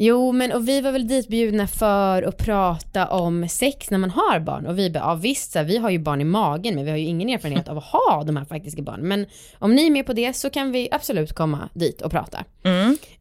[0.00, 4.40] Jo, men och vi var väl ditbjudna för att prata om sex när man har
[4.40, 4.66] barn.
[4.66, 6.90] Och vi bara, ja visst, så här, vi har ju barn i magen, men vi
[6.90, 9.08] har ju ingen erfarenhet av att ha de här faktiska barnen.
[9.08, 9.26] Men
[9.58, 12.44] om ni är med på det så kan vi absolut komma dit och prata.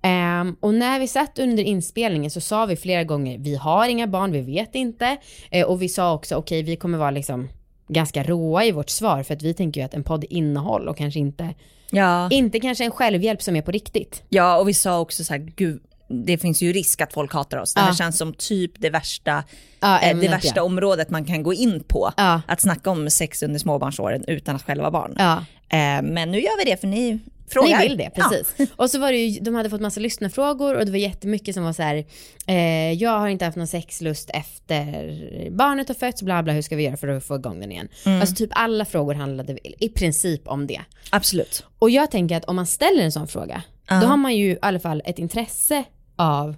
[0.02, 4.08] Ehm, och när vi satt under inspelningen så sa vi flera gånger, vi har inga
[4.08, 5.18] barn, vi vet inte.
[5.52, 7.50] Eh, och vi sa också, okej, vi kommer vara liksom
[7.88, 10.88] ganska råa i vårt svar, för att vi tänker ju att en podd är innehåll
[10.88, 11.50] och kanske inte,
[11.92, 12.30] Ja.
[12.32, 14.24] inte kanske en självhjälp som är på riktigt.
[14.30, 17.58] Ja, och vi sa också så här, gud, det finns ju risk att folk hatar
[17.58, 17.74] oss.
[17.74, 17.96] Det här Ja.
[17.96, 19.44] känns som typ det värsta,
[19.80, 20.62] Ja, eh, det värsta ja.
[20.64, 22.12] området man kan gå in på.
[22.18, 22.42] Ja.
[22.48, 25.16] Att snacka om sex under småbarnsåren utan att själva vara barn.
[25.20, 25.38] Ja.
[25.78, 27.80] Eh, men nu gör vi det för ni frågar.
[27.80, 28.72] Ni vill det, precis.
[28.76, 31.64] Och så var det ju, de hade fått massa lyssnarfrågor och det var jättemycket som
[31.64, 32.06] var så här,
[32.48, 36.76] eh, jag har inte haft någon sexlust efter barnet har fötts, bla bla, hur ska
[36.76, 37.88] vi göra för att få igång den igen?
[38.06, 40.82] Alltså typ alla frågor handlade i princip om det.
[41.10, 41.64] Absolut.
[41.80, 44.58] Och jag tänker att om man ställer en sån fråga, då har man ju i
[44.62, 45.84] alla fall ett intresse
[46.18, 46.56] av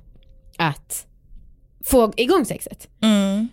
[0.58, 1.06] att
[1.86, 2.88] få igång sexet.
[3.02, 3.48] Mm.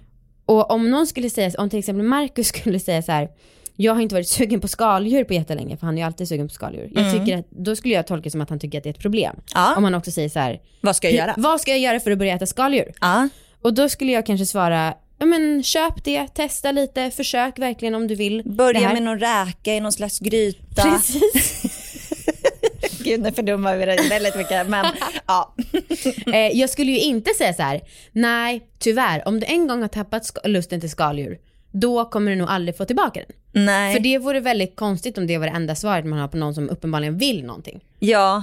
[0.46, 3.28] Och om någon skulle säga, om till exempel Marcus skulle säga så här,
[3.76, 6.48] jag har inte varit sugen på skaldjur på jättelänge, för han är ju alltid sugen
[6.48, 6.90] på skaldjur.
[6.94, 8.94] Jag tycker att, då skulle jag tolka det som att han tycker att det är
[8.94, 9.36] ett problem.
[9.54, 9.76] Ja.
[9.76, 11.34] Om han också säger så här, Vad ska jag göra?
[11.36, 12.92] vad ska jag göra för att börja äta skaldjur?
[13.00, 13.28] Ja.
[13.62, 18.06] Och då skulle jag kanske svara, ja men köp det, testa lite, försök verkligen om
[18.06, 18.42] du vill.
[18.44, 20.82] Börja med någon räka i någon slags gryta.
[20.82, 21.82] Precis.
[23.06, 24.86] Gud nu fördummar vi det väldigt mycket men
[25.26, 25.54] ja.
[26.32, 27.80] Eh, jag skulle ju inte säga så här,
[28.12, 31.38] nej tyvärr, om du en gång har tappat lusten till skaldjur,
[31.72, 33.64] då kommer du nog aldrig få tillbaka den.
[33.64, 33.94] Nej.
[33.94, 36.54] För det vore väldigt konstigt om det var det enda svaret man har på någon
[36.54, 37.80] som uppenbarligen vill någonting.
[37.98, 38.42] Ja,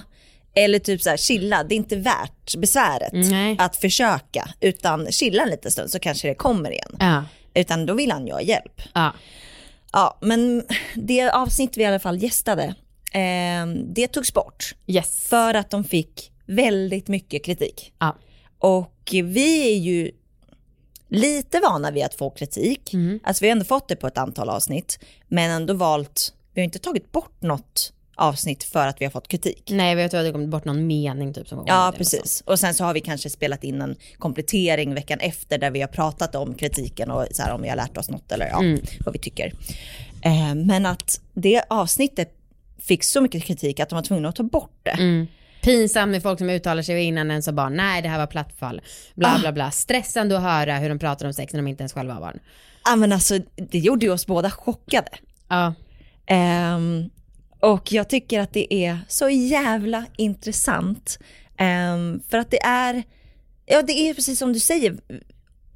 [0.56, 3.56] eller typ så här chilla, det är inte värt besväret Nej.
[3.60, 6.96] att försöka utan chilla en liten stund så kanske det kommer igen.
[7.00, 7.24] Ja.
[7.54, 8.82] Utan då vill han ju ha hjälp.
[8.94, 9.14] Ja.
[9.94, 10.64] Ja, men
[10.96, 12.76] det avsnitt vi i alla fall gästade,
[13.94, 15.20] det togs bort Yes.
[15.20, 17.94] för att de fick väldigt mycket kritik.
[18.00, 18.16] Ja.
[18.60, 20.12] Och vi är ju
[21.08, 22.94] lite vana vid att få kritik.
[22.94, 23.20] Mm.
[23.24, 26.64] Alltså vi har ändå fått det på ett antal avsnitt, men ändå valt, vi har
[26.64, 29.64] inte tagit bort något avsnitt för att vi har fått kritik.
[29.70, 32.44] Nej, att det kom bort någon mening typ som Ja, precis.
[32.46, 35.88] Och sen så har vi kanske spelat in en komplettering veckan efter där vi har
[35.88, 38.82] pratat om kritiken och så här, om vi har lärt oss något eller ja, Mm.
[39.06, 39.54] vad vi tycker.
[40.22, 42.36] Eh, men att det avsnittet
[42.88, 44.90] fick så mycket kritik att de var tvungna att ta bort det.
[44.92, 45.28] Mm.
[45.62, 47.76] Pinsamt med folk som uttalar sig innan ens har barn.
[47.78, 48.82] Nej, det här var plattfall.
[49.16, 49.72] Bla bla bla.
[49.72, 52.40] Stressande att höra hur de pratar om sex när de inte ens själva har barn.
[52.86, 55.12] Ja, men alltså, det gjorde ju oss båda chockade.
[55.48, 55.74] Ja.
[56.26, 57.10] Ehm,
[57.60, 61.20] och jag tycker att det är så jävla intressant.
[61.58, 63.04] Ehm, för att det är,
[63.66, 64.98] ja det är precis som du säger,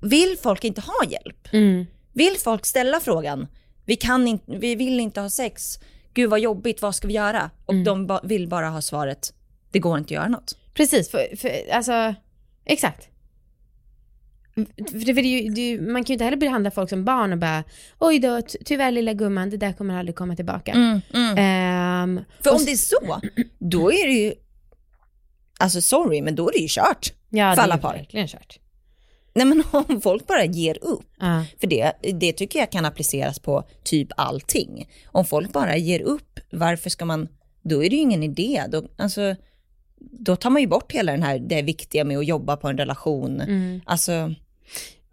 [0.02, 1.48] vill folk inte ha hjälp?
[1.54, 1.86] Mm.
[2.14, 3.48] Vill folk ställa frågan,
[3.86, 5.80] vi, kan inte, vi vill inte ha sex,
[6.14, 7.50] gud vad jobbigt, vad ska vi göra?
[7.66, 9.34] Och de ba, vill bara ha svaret,
[9.72, 10.58] det går inte att göra något.
[10.74, 12.16] Precis, för, för alltså,
[12.66, 13.08] exakt.
[14.56, 17.38] För det, för det, det, man kan ju inte heller behandla folk som barn och
[17.40, 17.64] bara
[18.00, 20.72] oj då, ty- tyvärr lilla gumman, det där kommer aldrig komma tillbaka.
[21.38, 23.22] Ehm, För och om s- det är så,
[23.60, 24.34] då är det ju,
[25.60, 27.94] alltså sorry, men då är det ju kört ja, för det alla är par.
[27.94, 28.60] verkligen kört.
[29.38, 31.46] Nej men om folk bara ger upp, Ja.
[31.60, 34.90] För det, det tycker jag kan appliceras på typ allting.
[35.06, 37.28] Om folk bara ger upp, varför ska man,
[37.62, 38.64] då är det ju ingen idé.
[38.70, 39.36] Då, alltså,
[40.00, 42.78] då tar man ju bort hela den här, det viktiga med att jobba på en
[42.78, 43.42] relation.
[43.42, 43.82] Mm.
[43.86, 44.34] Alltså,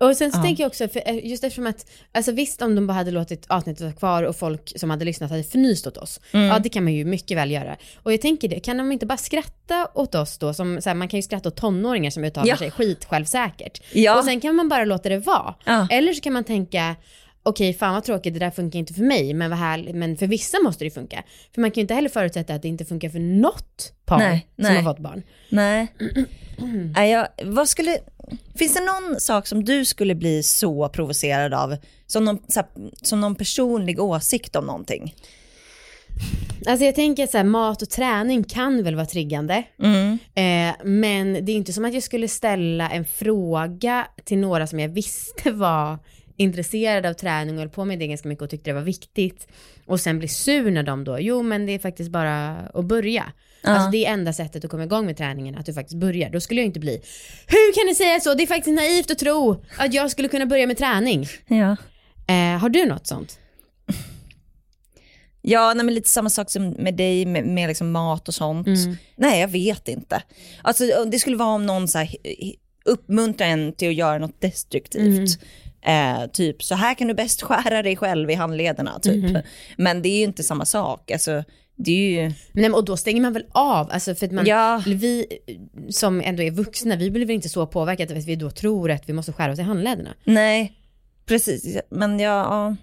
[0.08, 0.42] Och sen så Ja.
[0.42, 3.46] tänker jag också, för eh, just eftersom att, alltså visst om de bara hade låtit
[3.48, 6.46] avsnittet vara kvar och folk som hade lyssnat hade fnyst åt oss, Mm.
[6.46, 7.76] ja det kan man ju mycket väl göra.
[8.02, 10.94] Och jag tänker det, kan de inte bara skratta åt oss då, som, så här,
[10.94, 12.56] man kan ju skratta åt tonåringar som uttalar Ja.
[12.56, 13.82] sig skit självsäkert.
[13.92, 14.18] Ja.
[14.18, 15.54] Och sen kan man bara låta det vara.
[15.64, 15.88] Ja.
[15.90, 16.96] Eller så kan man tänka,
[17.44, 20.26] okej fan vad tråkigt, det där funkar inte för mig, men vad härligt, men för
[20.26, 21.22] vissa måste det funka.
[21.54, 24.46] För man kan ju inte heller förutsätta att det inte funkar för något par Nej,
[24.56, 24.76] som nej.
[24.76, 25.22] har fått barn.
[25.48, 25.88] nej.
[26.94, 27.98] nej jag, vad skulle,
[28.54, 31.76] finns det någon sak som du skulle bli så provocerad av?
[32.06, 32.66] Som någon, här,
[33.02, 35.14] som någon personlig åsikt om någonting?
[36.66, 39.64] Alltså jag tänker så här, mat och träning kan väl vara triggande.
[39.82, 40.18] Mm.
[40.34, 44.80] Eh, men det är inte som att jag skulle ställa en fråga till några som
[44.80, 45.98] jag visste var
[46.36, 49.48] intresserade av träning och höll på med det ganska mycket och tyckte det var viktigt.
[49.86, 53.32] Och sen bli sur när de då, jo men det är faktiskt bara att börja.
[53.62, 56.30] Alltså det är enda sättet att komma igång med träningen, att du faktiskt börjar.
[56.30, 57.02] Då skulle jag inte bli,
[57.46, 58.34] hur kan ni säga så?
[58.34, 61.26] Det är faktiskt naivt att tro att jag skulle kunna börja med träning.
[61.46, 61.76] Ja.
[62.26, 63.38] Eh, har du något sånt?
[65.42, 68.66] Ja, nej, men lite samma sak som med dig med, med liksom mat och sånt.
[69.16, 70.22] Nej, jag vet inte.
[70.62, 72.08] Alltså, det skulle vara om någon så här,
[72.84, 75.38] uppmuntrar en till att göra något destruktivt.
[75.86, 78.98] Eh, typ, så här kan du bäst skära dig själv i handlederna.
[78.98, 79.36] Typ.
[79.76, 81.10] Men det är ju inte samma sak.
[81.10, 81.44] Alltså,
[81.76, 82.32] det är ju...
[82.52, 84.82] Nej, och då stänger man väl av, alltså för att man, Ja.
[84.86, 85.26] vi
[85.88, 89.08] som ändå är vuxna, vi blir väl inte så påverkade att vi då tror att
[89.08, 90.14] vi måste skära oss i handlederna.
[90.24, 90.72] Nej,
[91.26, 91.78] precis.
[91.90, 92.76] Men ja, ja.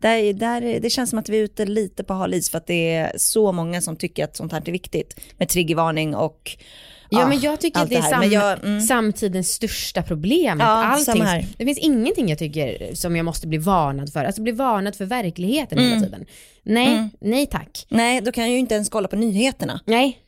[0.00, 2.66] Där, där, det känns som att vi är ute lite på hal is för att
[2.66, 5.20] det är så många som tycker att sånt här är viktigt.
[5.36, 6.56] Med triggervarning och
[7.10, 8.10] Ja, ah, men jag tycker att det är här.
[8.10, 8.80] sam- Men jag, mm.
[8.80, 10.60] samtidens största problem.
[10.60, 11.24] Ja, allting,
[11.56, 14.24] det finns ingenting jag tycker som jag måste bli varnad för.
[14.24, 15.90] Alltså bli varnad för verkligheten Mm.
[15.90, 16.26] hela tiden.
[16.62, 17.86] Nej, nej tack.
[17.88, 19.80] Nej, då kan jag ju inte ens kolla på nyheterna.
[19.84, 20.18] Nej.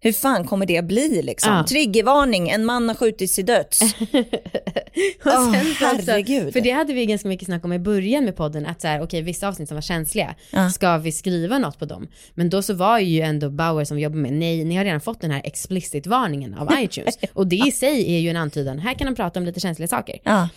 [0.00, 1.52] Hur fan kommer det bli liksom?
[1.52, 1.64] Ja.
[1.68, 3.80] Triggervarning, en man har skjutits till döds.
[5.24, 6.52] Också, herregud.
[6.52, 9.02] för det hade vi ganska mycket snack om i början med podden, att så här,
[9.02, 10.70] okej vissa avsnitt som var känsliga, Ja.
[10.70, 12.08] ska vi skriva något på dem?
[12.34, 15.20] Men då så var ju ändå Bauer som jobbar med, nej, ni har redan fått
[15.20, 17.18] den här explicit-varningen av iTunes.
[17.32, 19.88] Och det i sig är ju en antydan, här kan de prata om lite känsliga
[19.88, 20.18] saker.
[20.24, 20.48] Ja.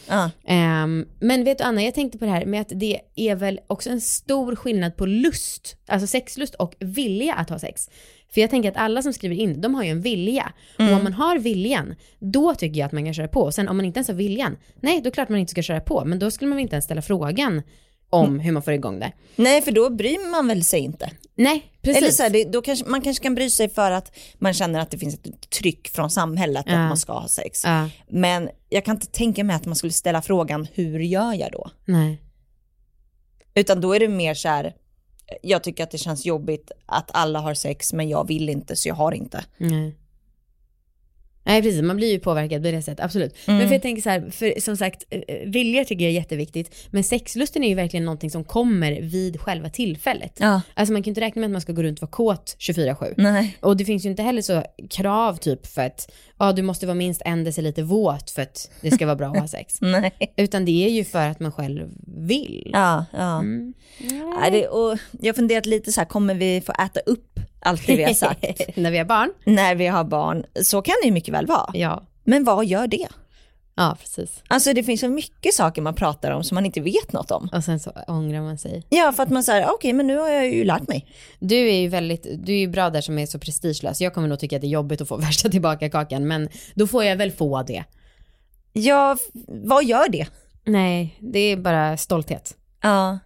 [0.48, 3.60] Ehm, men vet du Anna, jag tänkte på det här med att det är väl
[3.68, 7.90] också en stor skillnad på lust, alltså sexlust och vilja att ha sex.
[8.34, 10.54] För jag tänker att alla som skriver in, de har ju en vilja.
[10.80, 13.52] Och om man har viljan, då tycker jag att man kan köra på.
[13.52, 15.80] Sen om man inte ens har viljan, nej då är klart man inte ska köra
[15.82, 16.06] på.
[16.06, 17.62] Men då skulle man väl inte ens ställa frågan
[18.10, 19.12] om hur man får igång det.
[19.36, 21.12] Nej, för då bryr man väl sig inte.
[21.36, 22.02] Nej, precis.
[22.02, 24.80] Eller så här, det, då kanske, man kanske kan bry sig för att man känner
[24.80, 26.74] att det finns ett tryck från samhället Ja.
[26.74, 27.64] att man ska ha sex.
[27.66, 31.52] Ja, Men jag kan inte tänka mig att man skulle ställa frågan, hur gör jag
[31.52, 31.70] då?
[31.86, 32.22] nej.
[33.54, 34.74] Utan då är det mer så här,
[35.42, 38.90] jag tycker att det känns jobbigt att alla har sex men jag vill inte så
[38.90, 39.46] jag har inte.
[39.60, 39.92] Mm.
[41.44, 43.36] Nej precis, man blir ju påverkad på det sättet, absolut.
[43.46, 46.76] Men för jag tänker så här, för som sagt, eh, vilja tycker jag är jätteviktigt,
[46.92, 50.38] men sexlusten är ju verkligen någonting som kommer vid själva tillfället.
[50.40, 50.62] Ja.
[50.74, 52.56] Alltså man kan ju inte räkna med att man ska gå runt och vara kåt
[52.60, 53.14] 24-7.
[53.18, 53.58] Nej.
[53.60, 56.96] Och det finns ju inte heller så krav typ för att, ja du måste vara
[56.96, 59.78] minst en deciliter våt för att det ska vara bra att ha sex.
[59.82, 60.34] Nej.
[60.38, 62.70] Utan det är ju för att man själv vill.
[62.74, 63.40] Ja, ja.
[63.40, 63.74] Mm.
[64.00, 67.31] Ja, det, och jag har funderat lite så här, kommer vi få äta upp
[67.62, 68.44] allt det vi har sagt
[68.76, 69.34] När vi har barn.
[69.46, 70.46] när vi har barn?
[70.64, 71.70] Så kan det ju mycket väl vara.
[71.74, 72.04] Ja.
[72.24, 73.08] Men vad gör det?
[73.76, 74.44] Ja, precis.
[74.48, 77.50] Alltså det finns så mycket saker man pratar om som man inte vet något om.
[77.54, 78.86] Och sen så ångrar man sig.
[78.90, 81.08] Ja, för att man säger, okej men nu har jag ju lärt mig.
[81.40, 84.02] Du är ju väldigt, du är ju bra där som är så prestigelös.
[84.02, 86.88] Jag kommer nog tycka att det är jobbigt att få värsta tillbaka kakan, men då
[86.88, 87.84] får jag väl få det.
[88.74, 90.28] Ja, vad gör det?
[90.66, 92.56] Nej, det är bara stolthet.
[92.82, 93.20] Ja,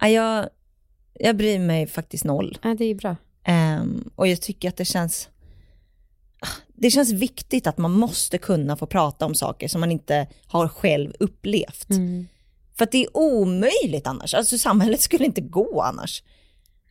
[0.00, 0.48] ja jag,
[1.14, 2.58] jag bryr mig faktiskt noll.
[2.62, 3.16] Ja, det är bra.
[3.44, 5.28] Ehm, och jag tycker att det känns,
[6.74, 10.68] det känns viktigt att man måste kunna få prata om saker som man inte har
[10.68, 11.90] själv upplevt.
[11.90, 12.26] Mm.
[12.76, 16.22] För att det är omöjligt annars, alltså samhället skulle inte gå annars.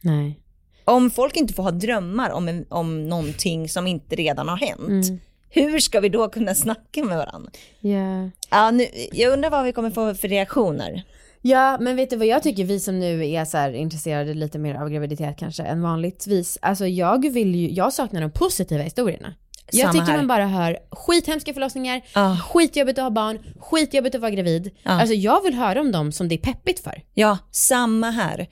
[0.01, 0.39] Nej.
[0.85, 5.07] Om folk inte får ha drömmar om, en, om någonting som inte redan har hänt,
[5.09, 5.19] Mm.
[5.49, 7.51] hur ska vi då kunna snacka med varandra?
[7.79, 8.29] Ja.
[8.49, 11.03] Ja, nu, jag undrar vad vi kommer få för reaktioner.
[11.45, 14.75] Ja, men vet du vad jag tycker, vi som nu är så intresserade lite mer
[14.75, 16.57] av graviditet kanske än vanligtvis.
[16.61, 19.33] Alltså jag vill ju, jag saknar de positiva historierna.
[19.71, 20.17] Jag Samma tycker här.
[20.17, 22.35] man bara hör skithemska förlossningar, Ah.
[22.37, 24.71] skitjobbigt att ha barn, skitjobbigt att vara gravid.
[24.83, 24.91] Ja.
[24.91, 27.01] Alltså jag vill höra om dem som det är peppigt för.
[27.13, 28.47] Ja, samma här.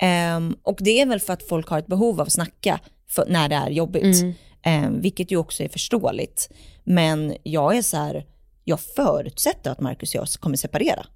[0.00, 3.24] Ehm, och det är väl för att folk har ett behov av att snacka för,
[3.28, 4.24] när det är jobbigt.
[4.62, 6.50] Ehm, vilket ju också är förståeligt.
[6.84, 8.24] Men jag är så här,
[8.64, 11.06] jag förutsätter att Marcus och jag kommer separera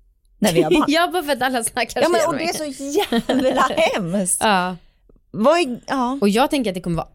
[0.45, 0.85] när vi har barn.
[0.89, 2.65] ja, bara för att alla snackar ja, men, och det är så
[3.01, 4.41] jävla hemskt.
[4.41, 4.77] Ja.
[5.33, 7.09] Är, ja, Och jag tänker att det kommer vara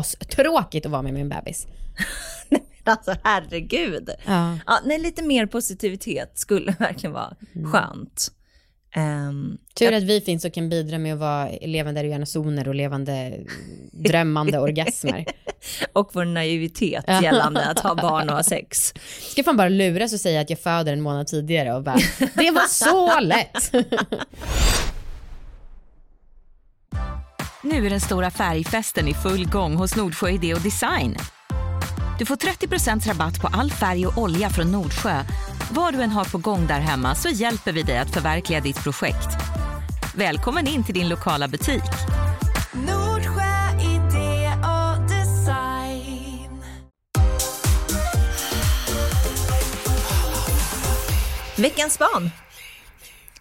[0.00, 1.66] astråkigt att vara med min bebis.
[2.84, 4.10] alltså herregud.
[4.26, 4.58] Ja.
[4.66, 7.36] Ja, nej, lite mer positivitet skulle verkligen vara
[7.72, 8.32] skönt.
[8.94, 12.74] Ehm, Tur att vi finns och kan bidra med att vara levande erogena zoner och
[12.74, 13.40] levande
[13.92, 15.24] drömmande orgasmer.
[15.92, 18.94] och vår naivitet gällande att ha barn och ha sex.
[19.30, 22.50] Ska fan bara luras och säga att jag föder en månad tidigare och bara, det
[22.50, 23.72] var så lätt.
[27.62, 31.16] Nu är den stora färgfesten i full gång hos Nordsjö Idé och Design.
[32.18, 35.22] Du får 30% rabatt på all färg och olja från Nordsjö.
[35.72, 38.82] Vad du än har på gång där hemma så hjälper vi dig att förverkliga ditt
[38.82, 39.28] projekt.
[40.14, 41.82] Välkommen in till din lokala butik.
[42.72, 46.62] Nordsjö idé och design.
[51.56, 52.30] Veckans barn.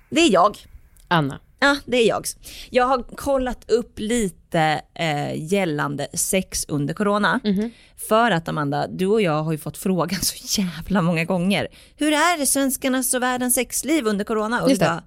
[0.10, 0.58] Det är jag.
[1.08, 1.40] Anna.
[1.60, 2.26] Ja, det är jag.
[2.70, 7.40] Jag har kollat upp lite eh, gällande sex under corona.
[8.10, 11.68] För att Amanda, du och jag har ju fått frågan så jävla många gånger.
[11.96, 14.62] Hur är det svenskarnas och världens sexliv under corona?
[14.64, 15.04] Och vi bara,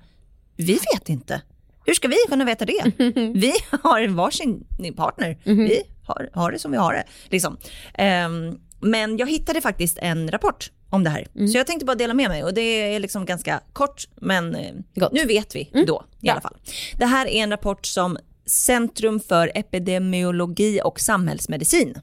[0.57, 1.43] vi vet inte.
[1.87, 2.93] Hur ska vi kunna veta det?
[3.35, 5.39] Vi har varsin partner.
[5.45, 7.05] Vi har, har det som vi har det.
[7.29, 7.57] Liksom.
[7.95, 11.27] Ehm, men jag hittade faktiskt en rapport om det här.
[11.53, 12.61] Så jag tänkte bara dela med mig och det
[12.95, 15.13] är liksom ganska kort men eh, Gott.
[15.13, 16.33] nu vet vi då i Ja.
[16.33, 16.57] alla fall.
[16.99, 21.95] Det här är en rapport som Centrum för epidemiologi och samhällsmedicin.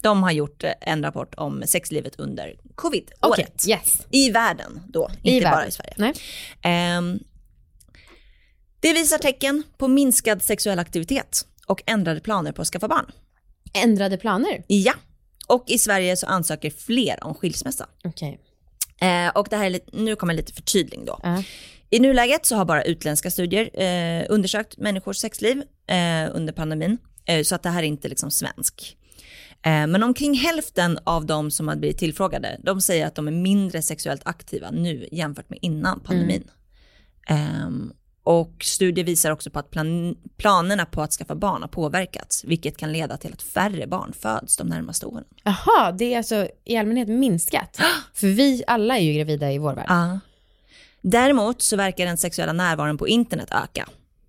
[0.00, 3.48] De har gjort eh, en rapport om sexlivet under covid-året.
[3.64, 4.06] Okej, yes.
[4.10, 5.68] I världen då, I inte bara världen.
[5.68, 6.14] i Sverige.
[6.62, 7.18] Ehm,
[8.80, 13.12] det visar tecken på minskad sexuell aktivitet och ändrade planer på att skaffa barn.
[13.74, 14.64] Ändrade planer?
[14.66, 14.92] Ja,
[15.52, 17.86] och i Sverige så ansöker fler om skilsmässa.
[18.04, 18.40] Okej.
[19.00, 21.20] Eh, och det här är lite, nu kommer lite förtydling då.
[21.22, 21.42] Ja.
[21.90, 26.98] I nuläget så har bara utländska studier eh, undersökt människors sexliv eh, under pandemin.
[27.26, 28.96] Eh, så att det här är inte liksom svensk.
[29.64, 33.32] Eh, Men omkring hälften av de som har blivit tillfrågade, de säger att de är
[33.32, 36.50] mindre sexuellt aktiva nu jämfört med innan pandemin.
[37.28, 37.92] Ehm,
[38.24, 42.76] och studier visar också på att plan- planerna på att skaffa barn har påverkats, vilket
[42.76, 45.24] kan leda till att färre barn föds de närmaste åren.
[45.42, 47.78] Jaha, det är alltså i allmänhet minskat.
[48.14, 49.86] För vi alla är ju gravida i vår värld.
[49.88, 50.20] Ja.
[51.00, 53.88] Däremot så verkar den sexuella närvaron på internet öka.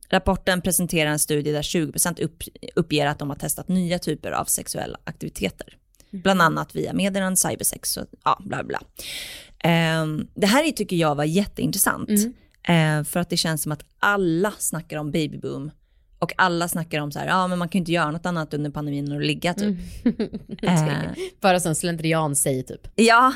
[0.10, 2.44] Rapporten presenterar en studie där 20% upp,
[2.76, 5.78] uppger att de har testat nya typer av sexuella aktiviteter.
[6.12, 8.82] Bland annat via meddelanden, cybersex och ja, bla bla.
[9.60, 12.10] Ehm, det här tycker jag var jätteintressant.
[12.68, 15.72] Eh, för att det känns som att alla snackar om babyboom.
[16.20, 18.54] Och alla snackar om så här, ja men man kan ju inte göra något annat
[18.54, 19.78] under pandemin än att ligga typ.
[20.64, 21.04] Eh,
[21.42, 22.88] Bara som slentrian säger typ.
[22.96, 23.34] Ja,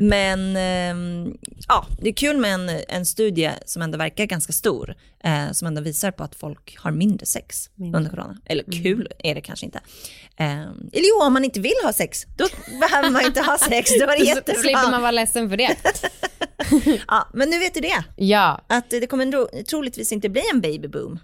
[0.00, 1.36] men ehm,
[1.68, 5.68] ja, det är kul med en, en studie som ändå verkar ganska stor, eh, som
[5.68, 8.36] ändå visar på att folk har mindre sex under corona.
[8.44, 9.80] Eller kul är det kanske inte.
[10.36, 12.46] Eh, eller jo, om man inte vill ha sex, då
[12.80, 14.90] behöver man inte ha sex, då är det Så slipper jättebra.
[14.90, 15.76] man vara ledsen för det.
[17.08, 20.60] Ja, men nu vet du det, Ja, att det kommer ändå troligtvis inte bli en
[20.60, 21.18] babyboom.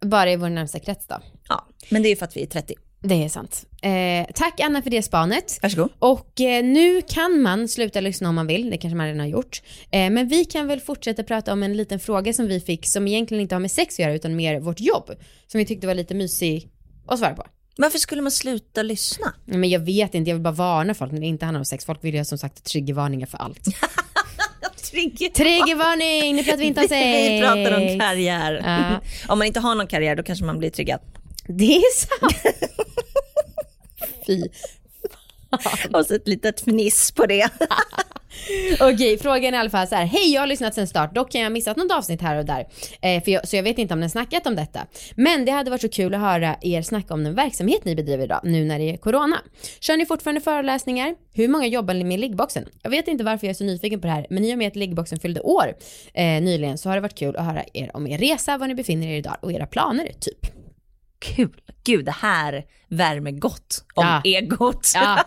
[0.00, 1.16] bara i vår närmsta krets då.
[1.48, 2.74] Ja, men det är ju för att vi är 30.
[3.02, 3.64] Det är sant.
[3.82, 5.58] Eh, tack Anna för det spanet.
[5.62, 5.90] Varsågod.
[5.98, 9.26] Och eh, nu kan man sluta lyssna om man vill, det kanske man redan har
[9.26, 9.62] gjort.
[9.90, 13.08] Eh, men vi kan väl fortsätta prata om en liten fråga som vi fick som
[13.08, 15.10] egentligen inte har med sex att göra utan mer vårt jobb.
[15.46, 16.68] Som vi tyckte var lite mysig
[17.06, 17.46] att svara på.
[17.76, 19.34] Varför skulle man sluta lyssna?
[19.44, 21.84] Men jag vet inte, jag vill bara varna folk när det inte handlar om sex.
[21.84, 23.64] Folk vill ju som sagt triggervarningar för allt.
[24.90, 25.28] Trigger.
[25.28, 27.04] Triggervarning, nu pratar vi inte om sex.
[27.30, 28.62] Vi pratar om karriär.
[28.64, 29.00] Ja.
[29.32, 31.00] Om man inte har någon karriär då kanske man blir triggad.
[31.46, 32.56] Det är sant.
[34.26, 34.42] Fy.
[35.92, 37.48] Och så ett litet fniss på det.
[38.80, 40.04] Okej, frågan är i alla fall så här.
[40.04, 41.14] Hej, jag har lyssnat sen start.
[41.14, 42.66] Dock kan jag ha missat något avsnitt här och där.
[43.02, 44.86] Eh, för jag, så jag vet inte om ni har snackat om detta.
[45.14, 48.24] Men det hade varit så kul att höra er snacka om den verksamhet ni bedriver
[48.24, 49.36] idag, nu när det är corona.
[49.80, 51.14] Kör ni fortfarande föreläsningar?
[51.32, 52.64] Hur många jobbar ni med liggboxen?
[52.82, 54.68] Jag vet inte varför jag är så nyfiken på det här, men i och med
[54.68, 55.74] att liggboxen fyllde år
[56.14, 58.74] eh, nyligen så har det varit kul att höra er om er resa, var ni
[58.74, 60.59] befinner er idag och era planer typ.
[61.20, 61.50] Kul.
[61.84, 64.22] Gud, det här värmer gott om Ja.
[64.24, 64.92] egot.
[64.94, 65.24] Ja,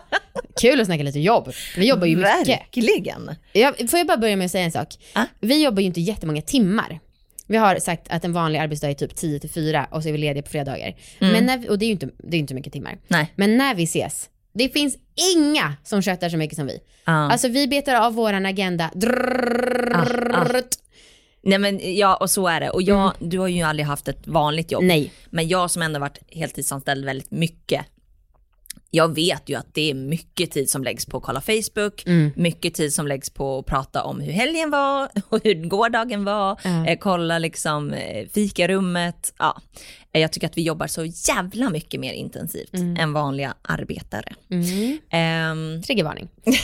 [0.60, 1.52] kul att snacka lite jobb.
[1.76, 2.48] Vi jobbar ju mycket.
[2.48, 3.30] Verkligen.
[3.52, 4.88] Jag, får jag bara börja med att säga en sak?
[5.12, 5.24] Ah.
[5.40, 7.00] Vi jobbar ju inte jättemånga timmar.
[7.46, 10.12] Vi har sagt att en vanlig arbetsdag är typ 10 till 4 och så är
[10.12, 10.94] vi lediga på fredagar.
[11.18, 12.98] Men när vi, och det är ju inte, det är inte mycket timmar.
[13.08, 13.32] Nej.
[13.36, 14.96] Men när vi ses, det finns
[15.36, 16.78] inga som köttar så mycket som vi.
[17.04, 17.12] Ja.
[17.12, 18.90] Alltså vi betar av våran agenda.
[18.94, 20.74] Drrrrrrrt.
[21.44, 22.70] Nej men ja, och så är det.
[22.70, 24.82] Och jag, du har ju aldrig haft ett vanligt jobb.
[24.84, 25.12] Nej.
[25.30, 27.86] Men jag som ändå varit heltidsanställd väldigt mycket.
[28.90, 32.04] Jag vet ju att det är mycket tid som läggs på att kolla Facebook,
[32.36, 36.58] mycket tid som läggs på att prata om hur helgen var och hur gårdagen var,
[36.88, 39.34] eh, kolla liksom eh, fikarummet.
[39.38, 39.60] Ja.
[40.12, 44.34] Eh, Jag tycker att vi jobbar så jävla mycket mer intensivt än vanliga arbetare.
[44.50, 44.98] Mm.
[45.10, 46.28] Ehm, Triggervarning.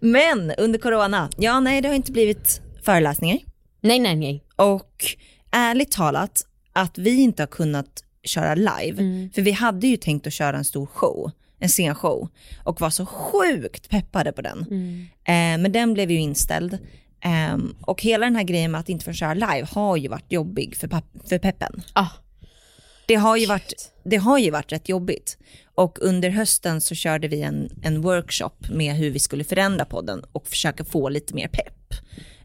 [0.00, 2.60] men under corona, ja nej det har inte blivit
[2.92, 3.38] föreläsningar.
[3.80, 4.44] Nej, nej, nej.
[4.56, 5.04] Och
[5.50, 9.30] ärligt talat, att vi inte har kunnat köra live, Mm.
[9.34, 12.28] för vi hade ju tänkt att köra en stor show, en scenshow,
[12.64, 14.66] och var så sjukt peppade på den.
[14.70, 15.06] Mm.
[15.24, 16.78] Eh, men den blev ju inställd.
[17.20, 20.32] Ehm, och hela den här grejen med att inte få köra live har ju varit
[20.32, 20.88] jobbig för,
[21.28, 21.82] för peppen.
[21.92, 22.06] Ah,
[23.06, 25.38] Det har, ju varit, det har ju varit rätt jobbigt.
[25.74, 30.24] Och under hösten så körde vi en, en workshop med hur vi skulle förändra podden
[30.32, 31.74] och försöka få lite mer pepp.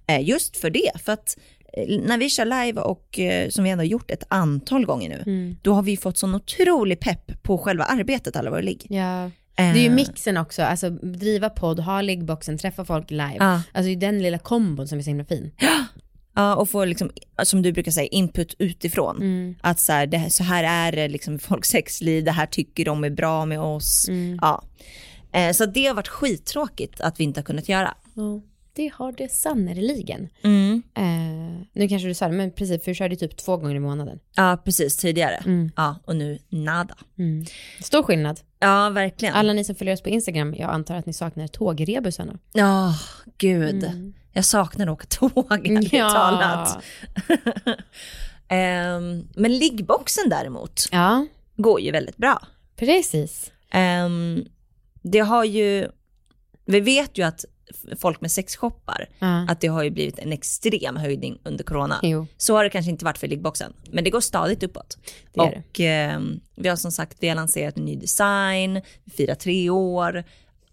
[0.07, 1.37] Eh, just för det, för att
[1.73, 5.55] eh, när vi kör live och eh, som vi ändå gjort ett antal gånger nu,
[5.61, 8.85] då har vi fått sån otrolig pepp på själva arbetet alla våra ligg.
[8.89, 9.31] ja.
[9.55, 13.35] Det är ju mixen också, alltså driva podd, ha liggboxen, träffa folk live.
[13.39, 13.53] Ja.
[13.53, 15.51] Alltså det är den lilla kombon som är så himla fin.
[16.35, 17.11] Ja, och få liksom,
[17.43, 19.17] som du brukar säga, input utifrån.
[19.17, 19.55] Mm.
[19.61, 23.03] Att så här, det, så här är det liksom folks sexliv, det här tycker de
[23.03, 24.05] är bra med oss.
[24.09, 24.39] Mm.
[24.41, 24.63] Ja.
[25.53, 27.93] Så det har varit skittråkigt att vi inte har kunnat göra.
[28.13, 28.41] Ja,
[28.75, 30.29] det har det sannerligen.
[30.43, 30.83] Mm.
[30.95, 33.79] Eh, nu kanske du sa det, men precis, för du körde typ två gånger i
[33.79, 34.19] månaden.
[34.35, 35.35] Ja, precis, tidigare.
[35.35, 35.71] Mm.
[35.75, 36.95] Ja, och nu nada.
[37.81, 38.39] Stor skillnad.
[38.59, 39.33] Ja, verkligen.
[39.33, 42.39] Alla ni som följer oss på Instagram, jag antar att ni saknar tågrebusarna.
[42.53, 42.93] Ja,
[43.37, 43.89] gud.
[44.33, 46.09] Jag saknar att åka tåg, ärligt Ja.
[46.09, 46.83] talat.
[48.47, 52.47] Ehm, men liggboxen däremot Ja, går ju väldigt bra.
[52.75, 53.51] precis.
[53.71, 54.45] Ehm,
[55.01, 55.87] det har ju,
[56.65, 57.45] vi vet ju att
[57.99, 59.45] folk med sexshoppar, Ja.
[59.49, 61.99] att det har ju blivit en extrem höjning under corona.
[62.03, 62.27] Jo.
[62.37, 64.97] Så har det kanske inte varit för liggboxen, men det går stadigt uppåt.
[65.35, 69.69] Och ehm, vi har som sagt, vi har lanserat en ny design, vi firar tre
[69.69, 70.23] år.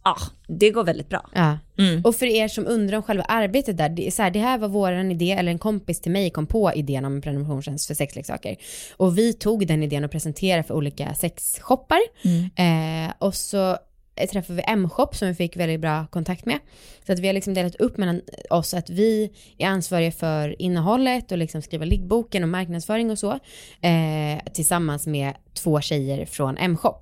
[0.04, 0.16] Ja,
[0.48, 1.30] det går väldigt bra.
[1.34, 1.58] Ja.
[1.78, 2.04] Mm.
[2.04, 4.68] Och för er som undrar om själva arbetet där, det, så här, det här var
[4.68, 8.56] våran idé, eller en kompis till mig kom på idén om en prenumerationstjänst för sexleksaker.
[8.96, 12.00] Och vi tog den idén och presenterade för olika sexshoppar.
[12.56, 13.76] Eh, och så eh,
[14.26, 16.58] träffade vi M-shop som vi fick väldigt bra kontakt med.
[17.06, 21.32] Så att vi har liksom delat upp mellan oss att vi är ansvariga för innehållet
[21.32, 23.32] och liksom skriva liggboken och marknadsföring och så.
[23.80, 26.98] Eh, tillsammans med två tjejer från M-shop.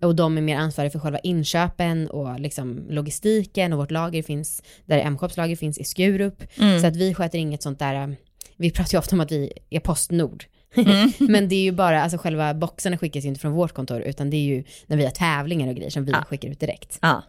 [0.00, 4.62] Och de är mer ansvariga för själva inköpen och liksom logistiken och vårt lager finns,
[4.86, 6.42] där M-shops lager finns i Skurup.
[6.80, 8.08] Så att vi sköter inget sånt där, eh,
[8.56, 10.44] vi pratar ju ofta om att vi är Postnord.
[11.18, 14.30] Men det är ju bara, alltså själva boxarna skickas ju inte från vårt kontor utan
[14.30, 16.98] det är ju när vi har tävlingar och grejer som vi skickar ut direkt.
[17.02, 17.22] Ja.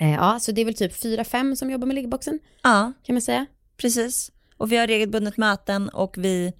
[0.00, 3.14] Eh, ja, så det är väl typ fyra fem som jobbar med liggboxen ja, kan
[3.14, 3.46] man säga.
[3.76, 4.32] precis.
[4.56, 6.52] Och vi har regelbundet möten och vi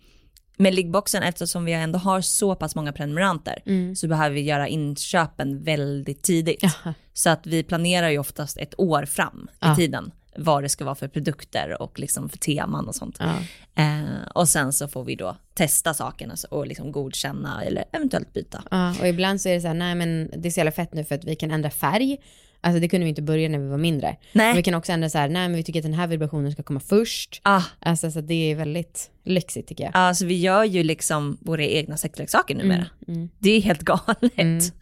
[0.57, 3.63] med liggboxen eftersom vi ändå har så pass många prenumeranter
[3.95, 6.63] så behöver vi göra inköpen väldigt tidigt.
[6.63, 6.95] Jaha.
[7.13, 9.77] Så att vi planerar ju oftast ett år fram i Ja.
[9.77, 13.17] tiden vad det ska vara för produkter och liksom för teman och sånt.
[13.21, 13.35] Ja.
[13.83, 18.33] Eh, och sen så får vi då testa sakerna så- och liksom godkänna eller eventuellt
[18.33, 18.63] byta.
[18.71, 20.95] Ja, och ibland så är det så här, nej men det är så jävla fett
[20.95, 22.17] nu för att vi kan ändra färg.
[22.61, 24.17] Alltså det kunde vi inte börja när vi var mindre.
[24.33, 24.55] Nej.
[24.57, 26.63] Vi kan också ändra så här, nej men vi tycker att den här vibrationen ska
[26.63, 27.41] komma först.
[27.45, 29.91] Ah, Alltså så det är väldigt lyxigt tycker jag.
[29.95, 32.87] alltså vi gör ju liksom våra egna sexleksaker numera.
[33.09, 33.29] mm.
[33.39, 34.73] Det är helt galet.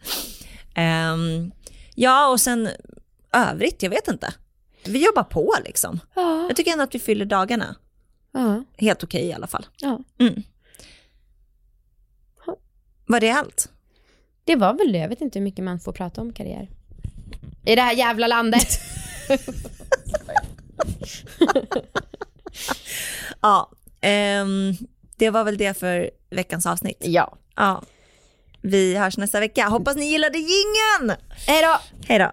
[0.75, 1.51] Ehm,
[1.95, 2.69] ja och sen
[3.33, 4.33] övrigt, jag vet inte.
[4.85, 5.99] Vi jobbar på liksom.
[6.15, 7.75] Ja, Jag tycker ändå att vi fyller dagarna.
[8.31, 9.65] ja, Helt okej i alla fall.
[9.81, 9.99] ja.
[10.19, 10.43] Mm.
[13.09, 13.69] Var det allt?
[14.43, 16.69] Det var väl det, jag vet inte hur mycket man får prata om karriär.
[17.65, 18.67] I det här jävla landet.
[23.41, 23.71] Ja,
[24.01, 24.73] ehm,
[25.17, 26.97] det var väl det för veckans avsnitt.
[26.99, 27.37] ja.
[27.55, 27.83] Ja.
[28.61, 29.67] Vi hörs nästa vecka.
[29.67, 31.17] Hoppas ni gillade jingeln!
[31.47, 31.77] Hej då!
[32.07, 32.31] Hej då!